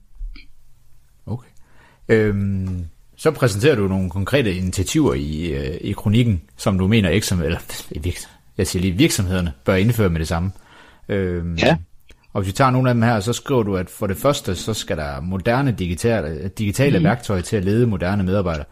[1.26, 1.49] Okay.
[2.09, 2.86] Øhm,
[3.19, 7.43] så præsenterer du nogle konkrete initiativer i, øh, i kronikken, som du mener ikke som,
[7.43, 7.59] eller
[8.59, 10.53] jeg siger lige, virksomhederne bør indføre med det samme.
[11.09, 11.77] Øhm, ja.
[12.33, 14.55] Og hvis vi tager nogle af dem her, så skriver du, at for det første,
[14.55, 17.05] så skal der moderne digitale, digitale mm.
[17.05, 18.64] værktøjer til at lede moderne medarbejdere,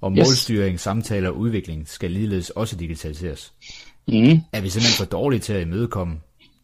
[0.00, 0.80] og målstyring, yes.
[0.80, 3.52] samtaler og udvikling skal ligeledes også digitaliseres.
[4.08, 4.40] Mm.
[4.52, 6.16] Er vi simpelthen for dårlige til at imødekomme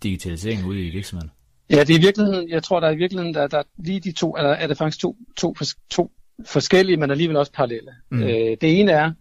[0.03, 1.31] digitaliseringen ude i virksomheden?
[1.71, 4.01] Ja, det er i virkeligheden, jeg tror, der er i virkeligheden, der, der er lige
[4.01, 5.55] de to, eller er det faktisk to, to,
[5.91, 6.11] to
[6.47, 7.93] forskellige, men alligevel også parallelle.
[8.11, 8.23] Mm.
[8.23, 9.13] Øh, det ene er,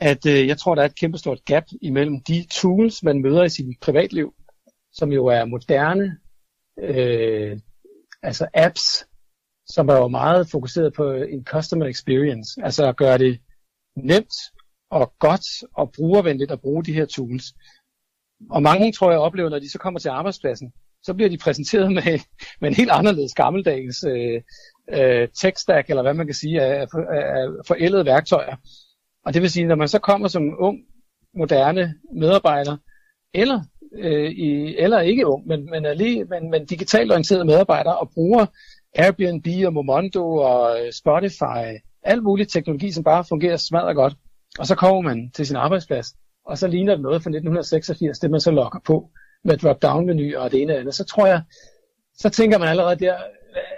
[0.00, 3.48] at øh, jeg tror, der er et kæmpestort gap imellem de tools, man møder i
[3.48, 4.34] sit privatliv,
[4.92, 6.16] som jo er moderne,
[6.80, 7.58] øh,
[8.22, 9.06] altså apps,
[9.66, 13.40] som er jo meget fokuseret på en customer experience, altså at gøre det
[13.96, 14.34] nemt
[14.90, 17.44] og godt og brugervenligt at bruge de her tools.
[18.50, 20.72] Og mange tror jeg oplever, når de så kommer til arbejdspladsen,
[21.02, 22.18] så bliver de præsenteret med,
[22.60, 24.42] med en helt anderledes gammeldags øh,
[24.92, 28.56] øh, tech stack, eller hvad man kan sige, af, af forældede værktøjer.
[29.24, 30.78] Og det vil sige, når man så kommer som ung,
[31.36, 32.76] moderne medarbejder,
[33.34, 33.60] eller,
[33.98, 38.10] øh, i, eller ikke ung, men, men, er lige, men, men digitalt orienteret medarbejder, og
[38.14, 38.46] bruger
[38.94, 44.14] Airbnb og Momondo og øh, Spotify, alt mulig teknologi, som bare fungerer smadret godt.
[44.58, 46.06] Og så kommer man til sin arbejdsplads,
[46.46, 49.10] og så ligner det noget fra 1986, det man så lokker på
[49.44, 50.94] med drop-down-menu og det ene og andet.
[50.94, 51.42] Så tror jeg,
[52.18, 53.16] så tænker man allerede der,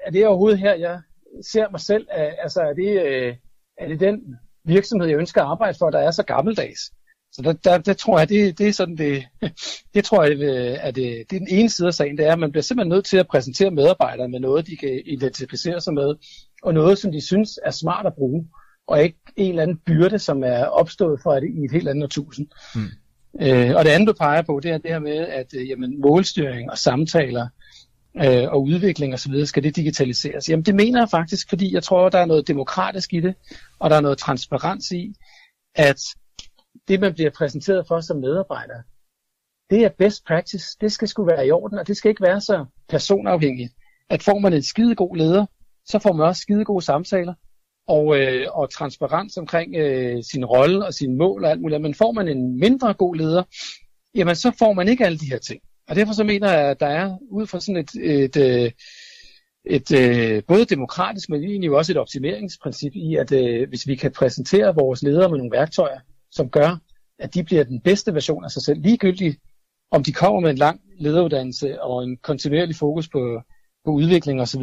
[0.09, 1.01] er det overhovedet her, jeg
[1.43, 2.07] ser mig selv?
[2.43, 3.35] Altså, er det, øh,
[3.79, 6.81] er det den virksomhed, jeg ønsker at arbejde for, der er så gammeldags?
[7.33, 9.25] Så der, der, der tror jeg, det, det er sådan det,
[9.95, 12.33] det tror jeg, øh, at det, det er den ene side af sagen, det er,
[12.33, 15.95] at man bliver simpelthen nødt til at præsentere medarbejdere med noget, de kan identificere sig
[15.95, 16.15] med,
[16.63, 18.49] og noget, som de synes er smart at bruge,
[18.87, 22.05] og ikke en eller anden byrde, som er opstået for det i et helt andet
[22.05, 22.47] årtusind.
[22.75, 22.81] Mm.
[23.41, 26.01] Øh, og det andet, du peger på, det er det her med, at øh, jamen,
[26.01, 27.49] målstyring og samtaler
[28.25, 30.49] øh, og udvikling osv., skal det digitaliseres?
[30.49, 33.35] Jamen det mener jeg faktisk, fordi jeg tror, der er noget demokratisk i det,
[33.79, 35.15] og der er noget transparens i,
[35.75, 36.01] at
[36.89, 38.83] det, man bliver præsenteret for som medarbejder,
[39.71, 40.77] det er best practice.
[40.81, 43.73] Det skal sgu være i orden, og det skal ikke være så personafhængigt,
[44.11, 45.47] at får man en skidegod leder,
[45.85, 47.35] så får man også skidegode samtaler,
[47.89, 51.83] og, øh, og transparens omkring øh, sin rolle og sine mål og alt muligt.
[51.83, 53.43] Men får man en mindre god leder,
[54.15, 55.61] jamen så får man ikke alle de her ting.
[55.89, 58.71] Og derfor så mener jeg, at der er ud fra sådan et, et, øh,
[59.65, 63.95] et, øh, et både demokratisk, men egentlig også et optimeringsprincip i, at øh, hvis vi
[63.95, 66.79] kan præsentere vores ledere med nogle værktøjer, som gør,
[67.19, 69.39] at de bliver den bedste version af sig selv, ligegyldigt
[69.91, 73.43] om de kommer med en lang lederuddannelse og en kontinuerlig fokus på,
[73.85, 74.63] på udvikling osv.,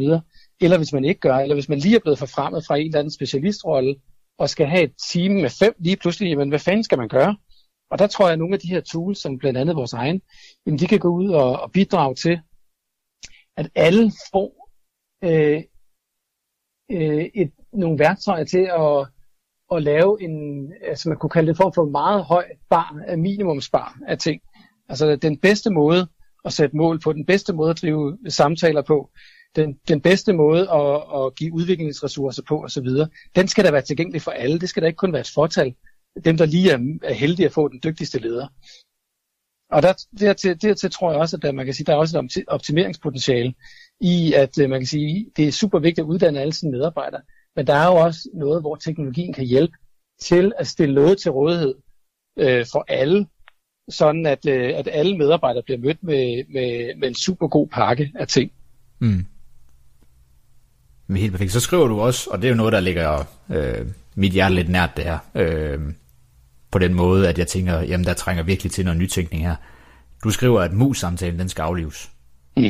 [0.60, 2.98] eller hvis man ikke gør, eller hvis man lige er blevet forfremmet fra en eller
[2.98, 3.96] anden specialistrolle,
[4.38, 7.36] og skal have et team med fem lige pludselig, jamen hvad fanden skal man gøre?
[7.90, 10.22] Og der tror jeg, at nogle af de her tools, som blandt andet vores egen,
[10.66, 12.40] jamen de kan gå ud og, og bidrage til,
[13.56, 14.70] at alle får
[15.24, 15.62] øh,
[16.90, 19.06] øh, et, nogle værktøjer til at,
[19.76, 23.98] at lave en, altså man kunne kalde det for for meget høj bar, øh, minimumsbar
[24.08, 24.40] af ting.
[24.88, 26.08] Altså den bedste måde
[26.44, 29.10] at sætte mål på, den bedste måde at drive samtaler på,
[29.56, 32.88] den, den bedste måde at, at give udviklingsressourcer på osv.,
[33.36, 34.58] den skal da være tilgængelig for alle.
[34.58, 35.74] Det skal da ikke kun være et fortal.
[36.24, 38.48] Dem, der lige er, er heldige at få den dygtigste leder.
[39.70, 42.18] Og der, dertil, dertil tror jeg også, at der, man kan sige, der er også
[42.18, 43.54] et optimeringspotentiale
[44.00, 47.20] i, at øh, man kan sige, det er super vigtigt at uddanne alle sine medarbejdere.
[47.56, 49.76] Men der er jo også noget, hvor teknologien kan hjælpe
[50.20, 51.74] til at stille noget til rådighed
[52.38, 53.26] øh, for alle,
[53.88, 58.12] sådan at, øh, at alle medarbejdere bliver mødt med, med, med en super god pakke
[58.14, 58.52] af ting.
[58.98, 59.26] Mm.
[61.06, 61.52] Men helt perfekt.
[61.52, 64.68] Så skriver du også, og det er jo noget, der ligger øh, mit hjerte lidt
[64.68, 65.80] nært det her, øh,
[66.70, 69.56] på den måde, at jeg tænker, jamen der trænger virkelig til noget nytænkning her.
[70.24, 72.10] Du skriver, at mus-samtalen, den skal aflives.
[72.56, 72.62] Mm.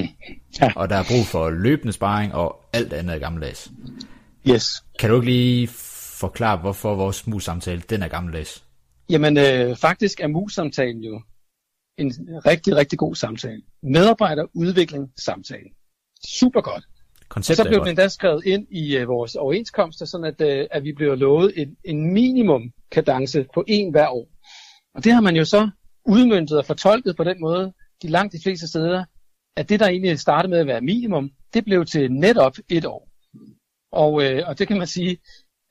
[0.60, 0.72] Ja.
[0.76, 3.70] Og der er brug for løbende sparring og alt andet af gammeldags.
[4.48, 4.84] Yes.
[4.98, 5.68] Kan du ikke lige
[6.20, 8.64] forklare, hvorfor vores mus-samtale, den er gammeldags?
[9.10, 11.22] Jamen øh, faktisk er mus-samtalen jo
[11.98, 12.12] en
[12.46, 13.62] rigtig, rigtig god samtale.
[13.82, 15.68] Medarbejderudvikling samtale.
[16.28, 16.84] Super godt.
[17.28, 20.66] Konceptet og så blev den endda skrevet ind i uh, vores overenskomster, sådan at, uh,
[20.70, 22.62] at vi bliver lovet en, en minimum
[22.92, 24.28] kadence på en hver år.
[24.94, 25.70] Og det har man jo så
[26.04, 27.72] udmyndtet og fortolket på den måde,
[28.02, 29.04] de langt de fleste steder,
[29.56, 33.08] at det, der egentlig startede med at være minimum, det blev til netop et år.
[33.92, 35.18] Og, uh, og det kan man sige,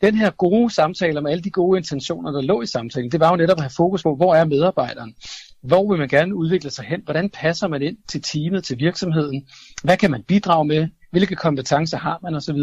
[0.02, 3.30] den her gode samtale med alle de gode intentioner, der lå i samtalen, det var
[3.30, 5.16] jo netop at have fokus på, hvor er medarbejderen?
[5.62, 7.02] Hvor vil man gerne udvikle sig hen?
[7.04, 9.48] Hvordan passer man ind til teamet, til virksomheden?
[9.84, 10.88] Hvad kan man bidrage med?
[11.16, 12.60] Hvilke kompetencer har man osv.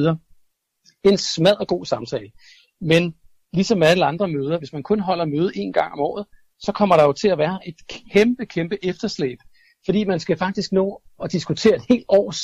[1.05, 2.31] En smadret god samtale.
[2.81, 3.15] Men
[3.53, 6.27] ligesom med alle andre møder, hvis man kun holder møde en gang om året,
[6.61, 7.75] så kommer der jo til at være et
[8.13, 9.39] kæmpe, kæmpe efterslæb.
[9.85, 12.41] Fordi man skal faktisk nå at diskutere et helt års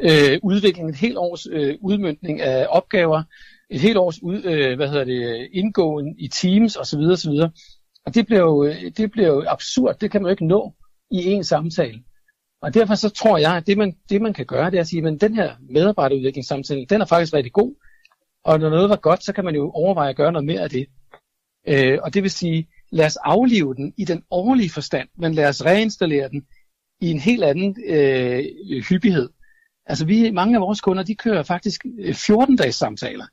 [0.00, 3.22] øh, udvikling, et helt års øh, udmyndning af opgaver,
[3.70, 7.00] et helt års ud, øh, hvad hedder det, indgåen i teams osv.
[7.00, 7.32] osv.
[8.06, 10.74] Og det bliver, jo, øh, det bliver jo absurd, det kan man jo ikke nå
[11.10, 12.02] i en samtale.
[12.62, 14.86] Og derfor så tror jeg, at det man, det man kan gøre, det er at
[14.88, 17.74] sige, at den her medarbejderudviklingssamtale, den er faktisk rigtig god.
[18.44, 20.70] Og når noget var godt, så kan man jo overveje at gøre noget mere af
[20.70, 20.86] det.
[21.68, 25.48] Øh, og det vil sige, lad os aflive den i den årlige forstand, men lad
[25.48, 26.46] os reinstallere den
[27.00, 28.44] i en helt anden øh,
[28.88, 29.28] hyppighed.
[29.86, 33.26] Altså vi, mange af vores kunder, de kører faktisk øh, 14-dages samtaler.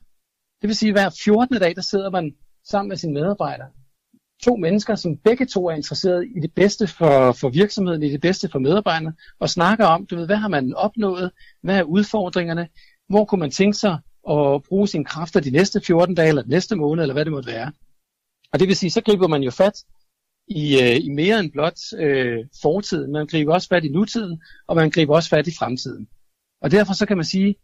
[0.60, 1.58] Det vil sige, at hver 14.
[1.58, 3.68] dag, der sidder man sammen med sine medarbejdere
[4.42, 8.20] to mennesker, som begge to er interesseret i det bedste for, for virksomheden, i det
[8.20, 11.30] bedste for medarbejderne, og snakker om, du ved, hvad har man opnået,
[11.62, 12.68] hvad er udfordringerne,
[13.08, 13.98] hvor kunne man tænke sig
[14.30, 17.52] at bruge sine kræfter de næste 14 dage, eller næste måned, eller hvad det måtte
[17.52, 17.72] være.
[18.52, 19.84] Og det vil sige, så griber man jo fat
[20.48, 23.12] i, øh, i mere end blot øh, fortiden.
[23.12, 26.08] Man griber også fat i nutiden, og man griber også fat i fremtiden.
[26.62, 27.56] Og derfor så kan man sige,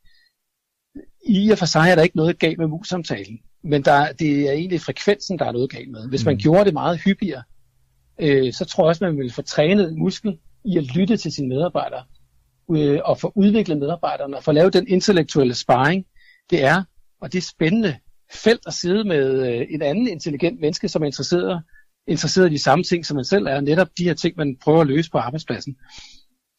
[1.27, 4.53] i og for sig er der ikke noget galt med mus-samtalen men der, det er
[4.53, 6.09] egentlig frekvensen, der er noget galt med.
[6.09, 6.39] Hvis man mm.
[6.39, 7.43] gjorde det meget hyppigere,
[8.21, 11.49] øh, så tror jeg også, man ville få trænet muskel i at lytte til sine
[11.49, 12.05] medarbejdere,
[12.71, 16.05] øh, og få udviklet medarbejderne, og få lavet den intellektuelle sparring,
[16.51, 16.83] det er,
[17.21, 17.97] og det er spændende
[18.33, 21.63] felt at sidde med øh, en anden intelligent menneske, som er interesseret,
[22.09, 24.81] interesseret i de samme ting, som man selv er, netop de her ting, man prøver
[24.81, 25.77] at løse på arbejdspladsen.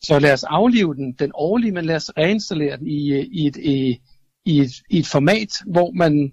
[0.04, 3.58] Så lad os aflive den, den årlige, men lad os reinstallere den i, i, et,
[3.58, 4.00] i,
[4.46, 6.32] i, et, i et format, hvor man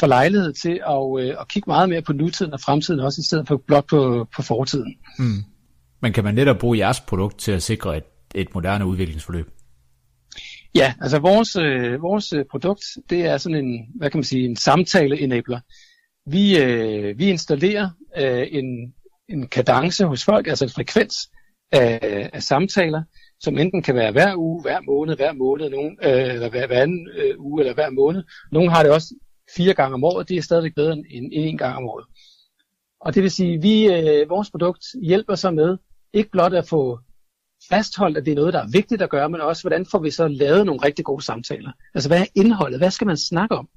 [0.00, 3.26] får lejlighed til at, øh, at kigge meget mere på nutiden og fremtiden, også i
[3.26, 4.94] stedet for blot på, på fortiden.
[5.18, 5.44] Mm.
[6.02, 9.50] Men kan man netop bruge jeres produkt til at sikre et, et moderne udviklingsforløb?
[10.74, 14.44] Ja, altså vores, øh, vores øh, produkt, det er sådan en, hvad kan man sige,
[14.44, 15.60] en samtale-enabler.
[16.26, 18.94] Vi, øh, vi installerer øh, en,
[19.28, 21.14] en kadence hos folk, altså en frekvens
[21.72, 23.02] af, af samtaler,
[23.40, 26.82] som enten kan være hver uge, hver måned, hver måned, nogen, øh, eller hver, hver
[26.82, 28.22] anden øh, uge eller hver måned.
[28.52, 29.14] Nogle har det også
[29.56, 32.04] fire gange om året, det er stadigvæk bedre end en gang om året.
[33.00, 35.76] Og det vil sige, at vi, øh, vores produkt hjælper så med
[36.12, 36.98] ikke blot at få
[37.68, 40.10] fastholdt, at det er noget, der er vigtigt at gøre, men også, hvordan får vi
[40.10, 41.72] så lavet nogle rigtig gode samtaler?
[41.94, 42.80] Altså, hvad er indholdet?
[42.80, 43.68] Hvad skal man snakke om?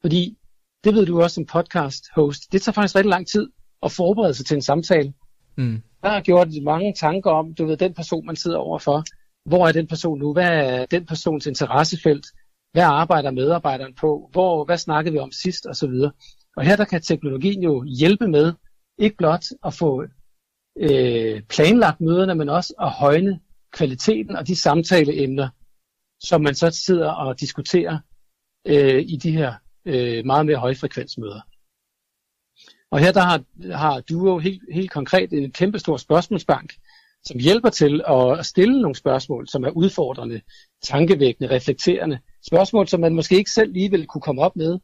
[0.00, 0.36] Fordi,
[0.84, 3.48] det ved du også som podcast-host, det tager faktisk rigtig lang tid
[3.82, 5.12] at forberede sig til en samtale.
[5.56, 5.82] Mm.
[6.02, 9.04] Jeg har gjort mange tanker om, du ved, den person, man sidder overfor.
[9.44, 10.32] Hvor er den person nu?
[10.32, 12.26] Hvad er den persons interessefelt?
[12.72, 14.28] Hvad arbejder medarbejderen på?
[14.32, 15.66] Hvor, hvad snakkede vi om sidst?
[15.66, 16.12] Og så videre.
[16.56, 18.52] Og her der kan teknologien jo hjælpe med,
[18.98, 20.04] ikke blot at få
[20.78, 23.40] øh, planlagt møderne, men også at højne
[23.72, 25.48] kvaliteten og de samtaleemner,
[26.20, 27.98] som man så sidder og diskuterer
[28.66, 29.54] øh, i de her
[29.84, 31.40] øh, meget mere højfrekvensmøder.
[32.90, 33.42] Og her der har,
[33.76, 36.74] har Duo helt, helt konkret en kæmpestor spørgsmålsbank,
[37.24, 40.40] som hjælper til at stille nogle spørgsmål, som er udfordrende,
[40.82, 42.18] tankevækkende, reflekterende.
[42.46, 44.78] Spørgsmål, som man måske ikke selv lige vil kunne komme op med.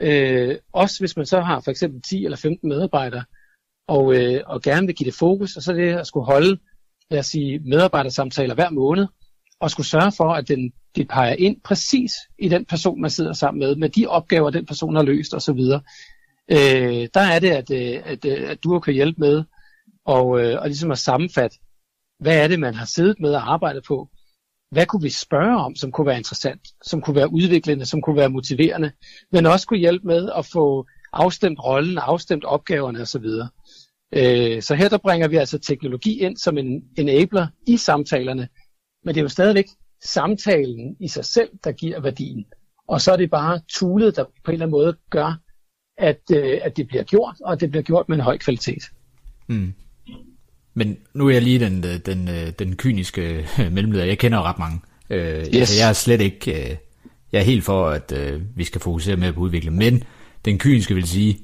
[0.00, 3.24] Øh, også hvis man så har for eksempel 10 eller 15 medarbejdere,
[3.88, 6.58] og, øh, og gerne vil give det fokus, og så det at skulle holde,
[7.10, 9.06] lad os sige, medarbejdersamtaler hver måned,
[9.60, 13.32] og skulle sørge for, at den, det peger ind præcis i den person, man sidder
[13.32, 15.60] sammen med, med de opgaver, den person har løst osv.
[16.50, 19.44] Øh, der er det, at, øh, at, øh, at du kan hjælpe med
[20.04, 21.58] og, øh, og ligesom at sammenfatte,
[22.18, 24.08] hvad er det, man har siddet med og arbejdet på?
[24.70, 28.16] Hvad kunne vi spørge om, som kunne være interessant, som kunne være udviklende, som kunne
[28.16, 28.92] være motiverende,
[29.32, 33.26] men også kunne hjælpe med at få afstemt rollen, afstemt opgaverne osv.
[34.12, 38.48] Øh, så her der bringer vi altså teknologi ind som en enabler i samtalerne,
[39.04, 39.66] men det er jo stadigvæk
[40.04, 42.46] samtalen i sig selv, der giver værdien.
[42.88, 45.40] Og så er det bare toolet, der på en eller anden måde gør,
[45.98, 48.82] at, øh, at det bliver gjort, og at det bliver gjort med en høj kvalitet.
[49.48, 49.74] Mm.
[50.78, 54.04] Men nu er jeg lige den, den, den, den kyniske mellemleder.
[54.04, 54.80] Jeg kender ret mange.
[55.10, 55.54] Øh, yes.
[55.54, 56.70] altså, jeg er slet ikke...
[56.70, 56.76] Øh,
[57.32, 59.76] jeg er helt for, at øh, vi skal fokusere mere på udvikling.
[59.76, 60.02] Men
[60.44, 61.38] den kyniske vil sige,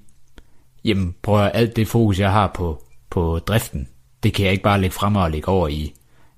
[0.84, 3.88] jamen prøv at alt det fokus, jeg har på, på driften,
[4.22, 5.94] det kan jeg ikke bare lægge frem og lægge over i,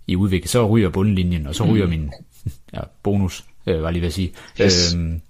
[0.06, 0.48] i udvikling.
[0.48, 1.90] Så ryger bundlinjen, og så ryger mm.
[1.90, 2.10] min
[2.74, 4.32] ja, bonus, øh, var lige ved at sige.
[4.60, 4.94] Yes.
[4.94, 5.20] Øhm,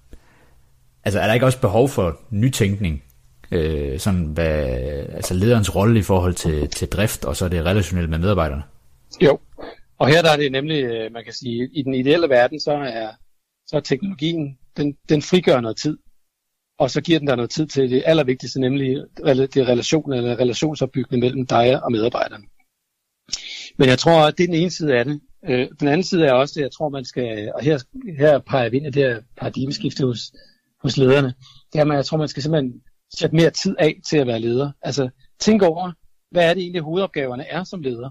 [1.03, 3.03] altså er der ikke også behov for nytænkning?
[3.51, 4.65] Øh, sådan hvad,
[5.13, 8.63] altså lederens rolle i forhold til, til drift, og så det relationelle med medarbejderne?
[9.21, 9.39] Jo,
[9.97, 12.71] og her der er det nemlig, øh, man kan sige, i den ideelle verden, så
[12.71, 13.09] er,
[13.67, 15.97] så er teknologien, den, den frigør noget tid
[16.79, 21.19] og så giver den der noget tid til det allervigtigste, nemlig det relation eller relationsopbygning
[21.19, 22.43] mellem dig og medarbejderne.
[23.77, 25.21] Men jeg tror, at det er den ene side af det.
[25.49, 27.79] Øh, den anden side er også det, jeg tror, man skal, og her,
[28.17, 30.19] her peger vi ind i det her paradigmeskifte hos,
[30.81, 31.33] hos lederne,
[31.73, 32.81] det er, at jeg tror, man skal simpelthen
[33.15, 34.71] sætte mere tid af til at være leder.
[34.81, 35.91] Altså tænk over,
[36.31, 38.09] hvad er det egentlig hovedopgaverne er som leder.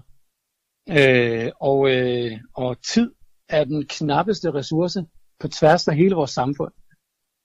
[0.89, 3.11] Øh, og, øh, og tid
[3.49, 5.05] er den knappeste ressource
[5.39, 6.71] på tværs af hele vores samfund.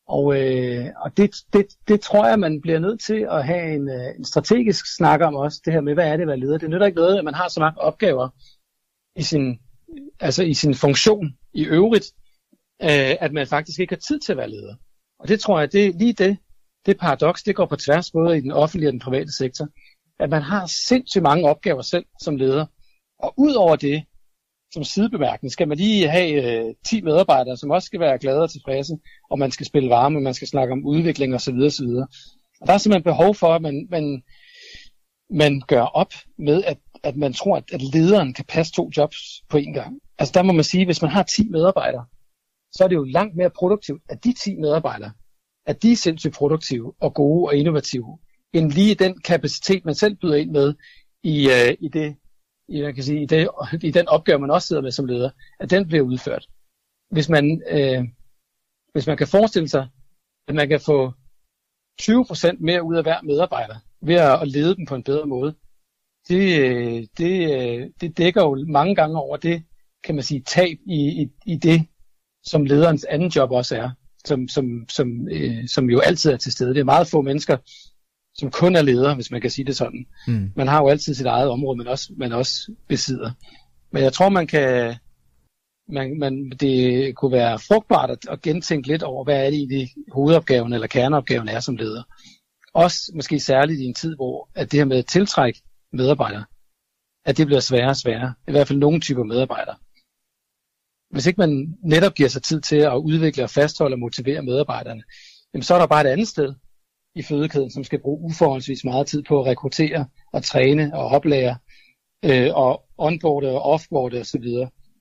[0.09, 3.89] Og, øh, og det, det, det tror jeg, man bliver nødt til at have en,
[3.89, 6.59] øh, en strategisk snak om også, det her med, hvad er det at være leder.
[6.59, 8.29] Det nytter ikke noget, at man har så mange opgaver
[9.17, 9.59] i sin,
[10.21, 12.13] altså i sin funktion i øvrigt,
[12.83, 14.75] øh, at man faktisk ikke har tid til at være leder.
[15.19, 16.39] Og det tror jeg, det er lige det,
[16.87, 19.69] det paradoks, det går på tværs både i den offentlige og den private sektor,
[20.19, 22.67] at man har sindssygt mange opgaver selv som leder.
[23.19, 24.05] Og ud over det,
[24.73, 28.51] som sidebemærkning skal man lige have øh, 10 medarbejdere, som også skal være glade og
[28.51, 28.99] tilfredse,
[29.31, 31.55] og man skal spille varme, man skal snakke om udvikling osv.
[31.55, 31.87] osv.
[32.61, 34.23] Og der er simpelthen behov for, at man, man,
[35.31, 39.19] man gør op med, at, at man tror, at, at lederen kan passe to jobs
[39.49, 40.01] på én gang.
[40.19, 42.05] Altså der må man sige, at hvis man har 10 medarbejdere,
[42.73, 45.13] så er det jo langt mere produktivt, at de 10 medarbejdere,
[45.67, 48.19] at de er sindssygt produktive og gode og innovative,
[48.53, 50.75] end lige den kapacitet, man selv byder ind med
[51.23, 52.17] i, øh, i det
[52.69, 53.49] i, jeg kan sige, i, det,
[53.83, 56.47] i den opgave, man også sidder med som leder, at den bliver udført.
[57.11, 58.05] Hvis man, øh,
[58.93, 59.89] hvis man kan forestille sig,
[60.49, 61.13] at man kan få
[62.03, 65.55] 20% mere ud af hver medarbejder ved at lede dem på en bedre måde,
[66.29, 69.65] det, øh, det, øh, det dækker jo mange gange over det,
[70.05, 71.87] kan man sige, tab i, i, i det,
[72.43, 73.91] som lederens anden job også er,
[74.25, 76.75] som, som, som, øh, som jo altid er til stede.
[76.75, 77.57] Det er meget få mennesker,
[78.35, 80.07] som kun er leder, hvis man kan sige det sådan.
[80.27, 80.53] Mm.
[80.57, 83.31] Man har jo altid sit eget område, man også, man også besidder.
[83.93, 84.95] Men jeg tror, man kan,
[85.89, 89.91] man, man, det kunne være frugtbart at, at gentænke lidt over, hvad er det egentlig
[90.13, 92.03] hovedopgaven eller kerneopgaven er som leder.
[92.75, 95.63] Også måske særligt i en tid, hvor at det her med at tiltrække
[95.93, 96.45] medarbejdere,
[97.25, 98.35] at det bliver sværere og sværere.
[98.49, 99.77] I hvert fald nogle typer medarbejdere.
[101.13, 105.03] Hvis ikke man netop giver sig tid til at udvikle og fastholde og motivere medarbejderne,
[105.55, 106.55] jamen så er der bare et andet sted
[107.15, 111.57] i fødekæden, som skal bruge uforholdsvis meget tid på at rekruttere og træne og oplære
[112.25, 114.45] øh, og onboarde og offboarde osv.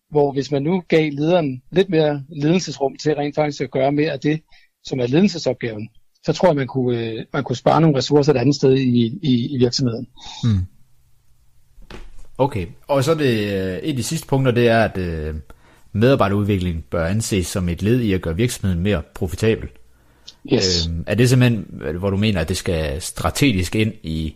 [0.09, 4.12] Hvor hvis man nu gav lederen lidt mere ledelsesrum til rent faktisk at gøre mere
[4.12, 4.41] af det,
[4.84, 5.89] som er ledelsesopgaven,
[6.26, 9.20] så tror jeg, man kunne, øh, man kunne spare nogle ressourcer et andet sted i,
[9.24, 10.07] i, i virksomheden.
[10.43, 10.66] Hmm.
[12.38, 15.36] Okay, og så det, øh, et af de sidste punkter, det er, at øh,
[15.94, 19.70] medarbejderudvikling bør anses som et led i at gøre virksomheden mere profitabel.
[20.54, 20.88] Yes.
[20.88, 24.36] Øhm, er det simpelthen, hvor du mener, at det skal strategisk ind i,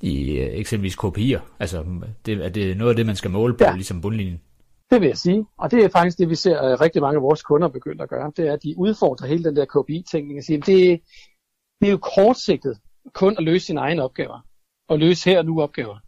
[0.00, 1.40] i øh, eksempelvis KPI'er?
[1.60, 1.84] Altså,
[2.26, 3.74] det, er det noget af det, man skal måle på, ja.
[3.74, 4.40] ligesom bundlinjen?
[4.90, 7.22] Det vil jeg sige, og det er faktisk det, vi ser at rigtig mange af
[7.22, 10.44] vores kunder begynde at gøre, det er, at de udfordrer hele den der KPI-tænkning og
[10.44, 11.00] siger, at det,
[11.80, 12.78] det er jo kortsigtet
[13.12, 14.40] kun at løse sine egne opgaver,
[14.88, 15.98] og løse her og nu opgaver.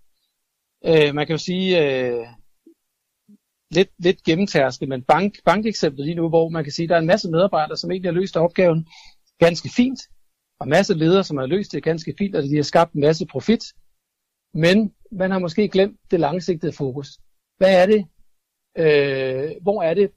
[0.87, 2.27] Øh, man kan jo sige, øh,
[3.71, 7.01] lidt, lidt gennemtærske, men bank, bankeksemplet lige nu, hvor man kan sige, at der er
[7.01, 8.89] en masse medarbejdere, som egentlig har løst opgaven
[9.39, 10.01] ganske fint,
[10.61, 13.01] og en masse ledere, som har løst det ganske fint, og de har skabt en
[13.01, 13.65] masse profit,
[14.55, 17.19] men man har måske glemt det langsigtede fokus.
[17.57, 18.07] Hvad er det,
[18.79, 20.11] øh, hvor er det,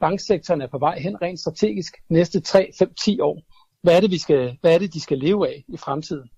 [0.00, 3.42] banksektoren er på vej hen rent strategisk næste 3, 5, 10 år?
[3.82, 6.30] Hvad er det, vi skal, hvad er det de skal leve af i fremtiden?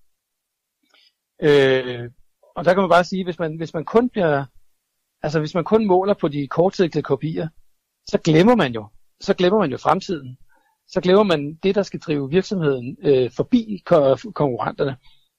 [1.41, 2.09] Øh,
[2.55, 4.45] og der kan man bare sige, hvis man, hvis man kun bliver,
[5.23, 7.47] altså hvis man kun måler på de kortsigtede kopier,
[8.09, 8.87] så glemmer man jo,
[9.21, 10.37] så glemmer man jo fremtiden.
[10.87, 13.83] Så glemmer man det, der skal drive virksomheden øh, forbi
[14.33, 14.97] konkurrenterne.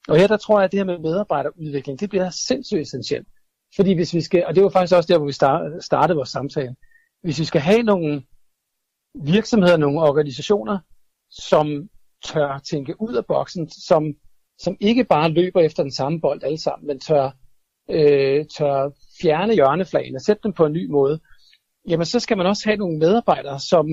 [0.08, 3.28] Og her der tror jeg, at det her med medarbejderudvikling, det bliver sindssygt essentielt.
[3.76, 6.76] Fordi hvis vi skal, og det var faktisk også der, hvor vi startede vores samtale,
[7.22, 8.22] hvis vi skal have nogle
[9.14, 10.78] virksomheder, nogle organisationer,
[11.30, 11.88] som
[12.24, 14.14] tør tænke ud af boksen, som,
[14.58, 17.30] som ikke bare løber efter den samme bold alle sammen, men tør,
[17.92, 18.90] øh, tør
[19.22, 21.20] fjerne hjørneflagene, sætte dem på en ny måde,
[21.88, 23.86] jamen så skal man også have nogle medarbejdere, som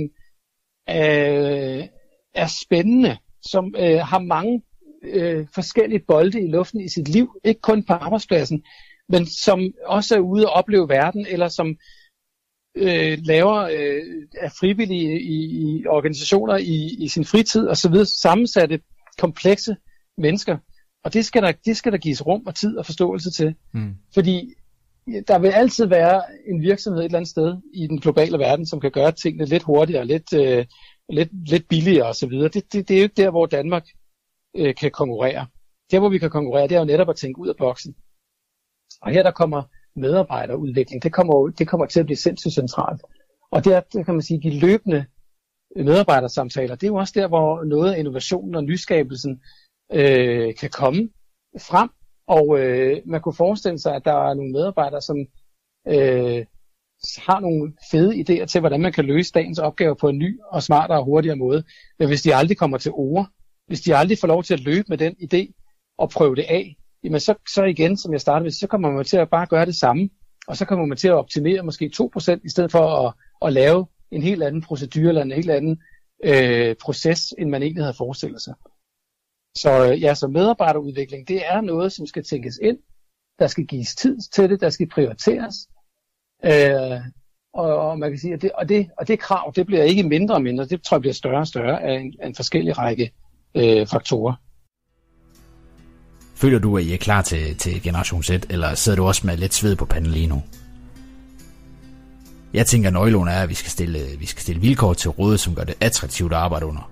[0.89, 1.87] øh,
[2.33, 4.61] er spændende, som øh, har mange
[5.03, 8.63] øh, forskellige bolde i luften i sit liv, ikke kun på arbejdspladsen,
[9.09, 11.77] men som også er ude og opleve verden, eller som
[12.75, 14.03] øh, laver øh,
[14.39, 18.79] er frivillige i, i organisationer i, i sin fritid og så videre, sammensatte,
[19.17, 19.75] komplekse
[20.17, 20.57] mennesker.
[21.03, 23.55] Og det skal, der, det skal der gives rum og tid og forståelse til.
[23.73, 23.95] Mm.
[24.13, 24.53] Fordi
[25.27, 28.79] der vil altid være en virksomhed et eller andet sted i den globale verden, som
[28.79, 30.65] kan gøre tingene lidt hurtigere, lidt, øh,
[31.09, 32.29] lidt, lidt billigere osv.
[32.31, 33.87] Det, det, det er jo ikke der, hvor Danmark
[34.55, 35.47] øh, kan konkurrere.
[35.91, 37.95] Der, hvor vi kan konkurrere, det er jo netop at tænke ud af boksen.
[39.01, 39.63] Og her der kommer
[39.95, 43.01] medarbejderudvikling, det kommer, det kommer til at blive sindssygt centralt.
[43.51, 45.05] Og der, der kan man sige, de løbende
[45.75, 49.41] medarbejdersamtaler, det er jo også der, hvor noget af innovationen og nyskabelsen
[49.93, 51.09] øh, kan komme
[51.59, 51.89] frem.
[52.27, 55.17] Og øh, man kunne forestille sig, at der er nogle medarbejdere, som
[55.87, 56.45] øh,
[57.17, 60.63] har nogle fede idéer til, hvordan man kan løse dagens opgaver på en ny og
[60.63, 61.63] smartere og hurtigere måde.
[61.99, 63.27] Men hvis de aldrig kommer til ord,
[63.67, 65.53] hvis de aldrig får lov til at løbe med den idé
[65.97, 69.05] og prøve det af, jamen så, så igen, som jeg startede med, så kommer man
[69.05, 70.09] til at bare gøre det samme,
[70.47, 73.13] og så kommer man til at optimere måske 2%, i stedet for at,
[73.47, 75.81] at lave en helt anden procedure eller en helt anden
[76.23, 78.53] øh, proces, end man egentlig havde forestillet sig.
[79.57, 82.77] Så øh, ja, så medarbejderudvikling, det er noget, som skal tænkes ind,
[83.39, 85.55] der skal gives tid til det, der skal prioriteres,
[86.45, 87.01] øh,
[87.53, 90.03] og, og man kan sige, at det, og, det, og det krav, det bliver ikke
[90.03, 92.77] mindre og mindre, det tror jeg bliver større og større af en, af en forskellig
[92.77, 93.11] række
[93.55, 94.33] øh, faktorer.
[96.35, 99.37] Føler du, at I er klar til, til Generation Z, eller sidder du også med
[99.37, 100.43] lidt sved på panden lige nu?
[102.53, 105.39] Jeg tænker, at nøglen er, at vi skal, stille, vi skal stille vilkår til rådet,
[105.39, 106.91] som gør det attraktivt at arbejde under.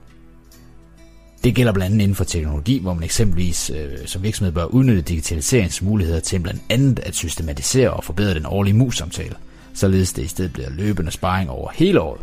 [1.48, 5.02] Det gælder blandt andet inden for teknologi, hvor man eksempelvis øh, som virksomhed bør udnytte
[5.02, 9.36] digitaliseringsmuligheder til blandt andet at systematisere og forbedre den årlige mus-samtale,
[9.74, 12.22] således det i stedet bliver løbende sparring over hele året.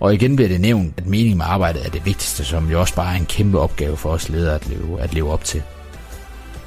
[0.00, 2.94] Og igen bliver det nævnt, at meningen med arbejdet er det vigtigste, som jo også
[2.94, 5.62] bare er en kæmpe opgave for os ledere at leve, at leve op til.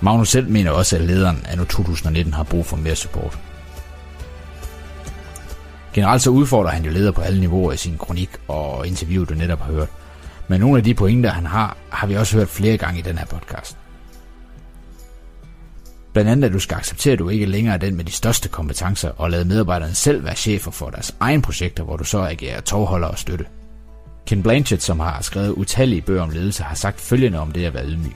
[0.01, 3.39] Magnus selv mener også, at lederen af nu 2019 har brug for mere support.
[5.93, 9.33] Generelt så udfordrer han jo ledere på alle niveauer i sin kronik og interview, du
[9.33, 9.89] netop har hørt.
[10.47, 13.17] Men nogle af de pointer, han har, har vi også hørt flere gange i den
[13.17, 13.77] her podcast.
[16.13, 18.49] Blandt andet, at du skal acceptere, at du ikke længere er den med de største
[18.49, 22.61] kompetencer, og lade medarbejderne selv være chefer for deres egne projekter, hvor du så agerer
[22.61, 23.45] tovholder og støtte.
[24.25, 27.73] Ken Blanchett, som har skrevet utallige bøger om ledelse, har sagt følgende om det at
[27.73, 28.15] være ydmyg.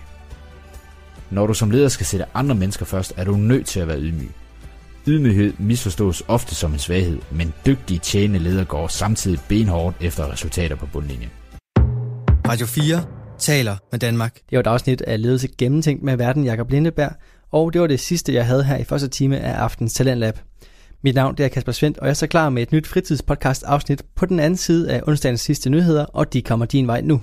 [1.30, 4.00] Når du som leder skal sætte andre mennesker først, er du nødt til at være
[4.00, 4.32] ydmyg.
[5.08, 10.76] Ydmyghed misforstås ofte som en svaghed, men dygtige tjenende ledere går samtidig benhårdt efter resultater
[10.76, 11.30] på bundlinjen.
[12.52, 13.04] Radio 4
[13.39, 14.36] taler med Danmark.
[14.36, 17.12] Det var et afsnit af Ledelse Gennemtænkt med verden Jakob Lindeberg,
[17.52, 20.39] og det var det sidste, jeg havde her i første time af aftens Talentlab.
[21.04, 23.64] Mit navn det er Kasper Svendt, og jeg er så klar med et nyt fritidspodcast
[23.64, 27.22] afsnit på den anden side af onsdagens sidste nyheder, og de kommer din vej nu.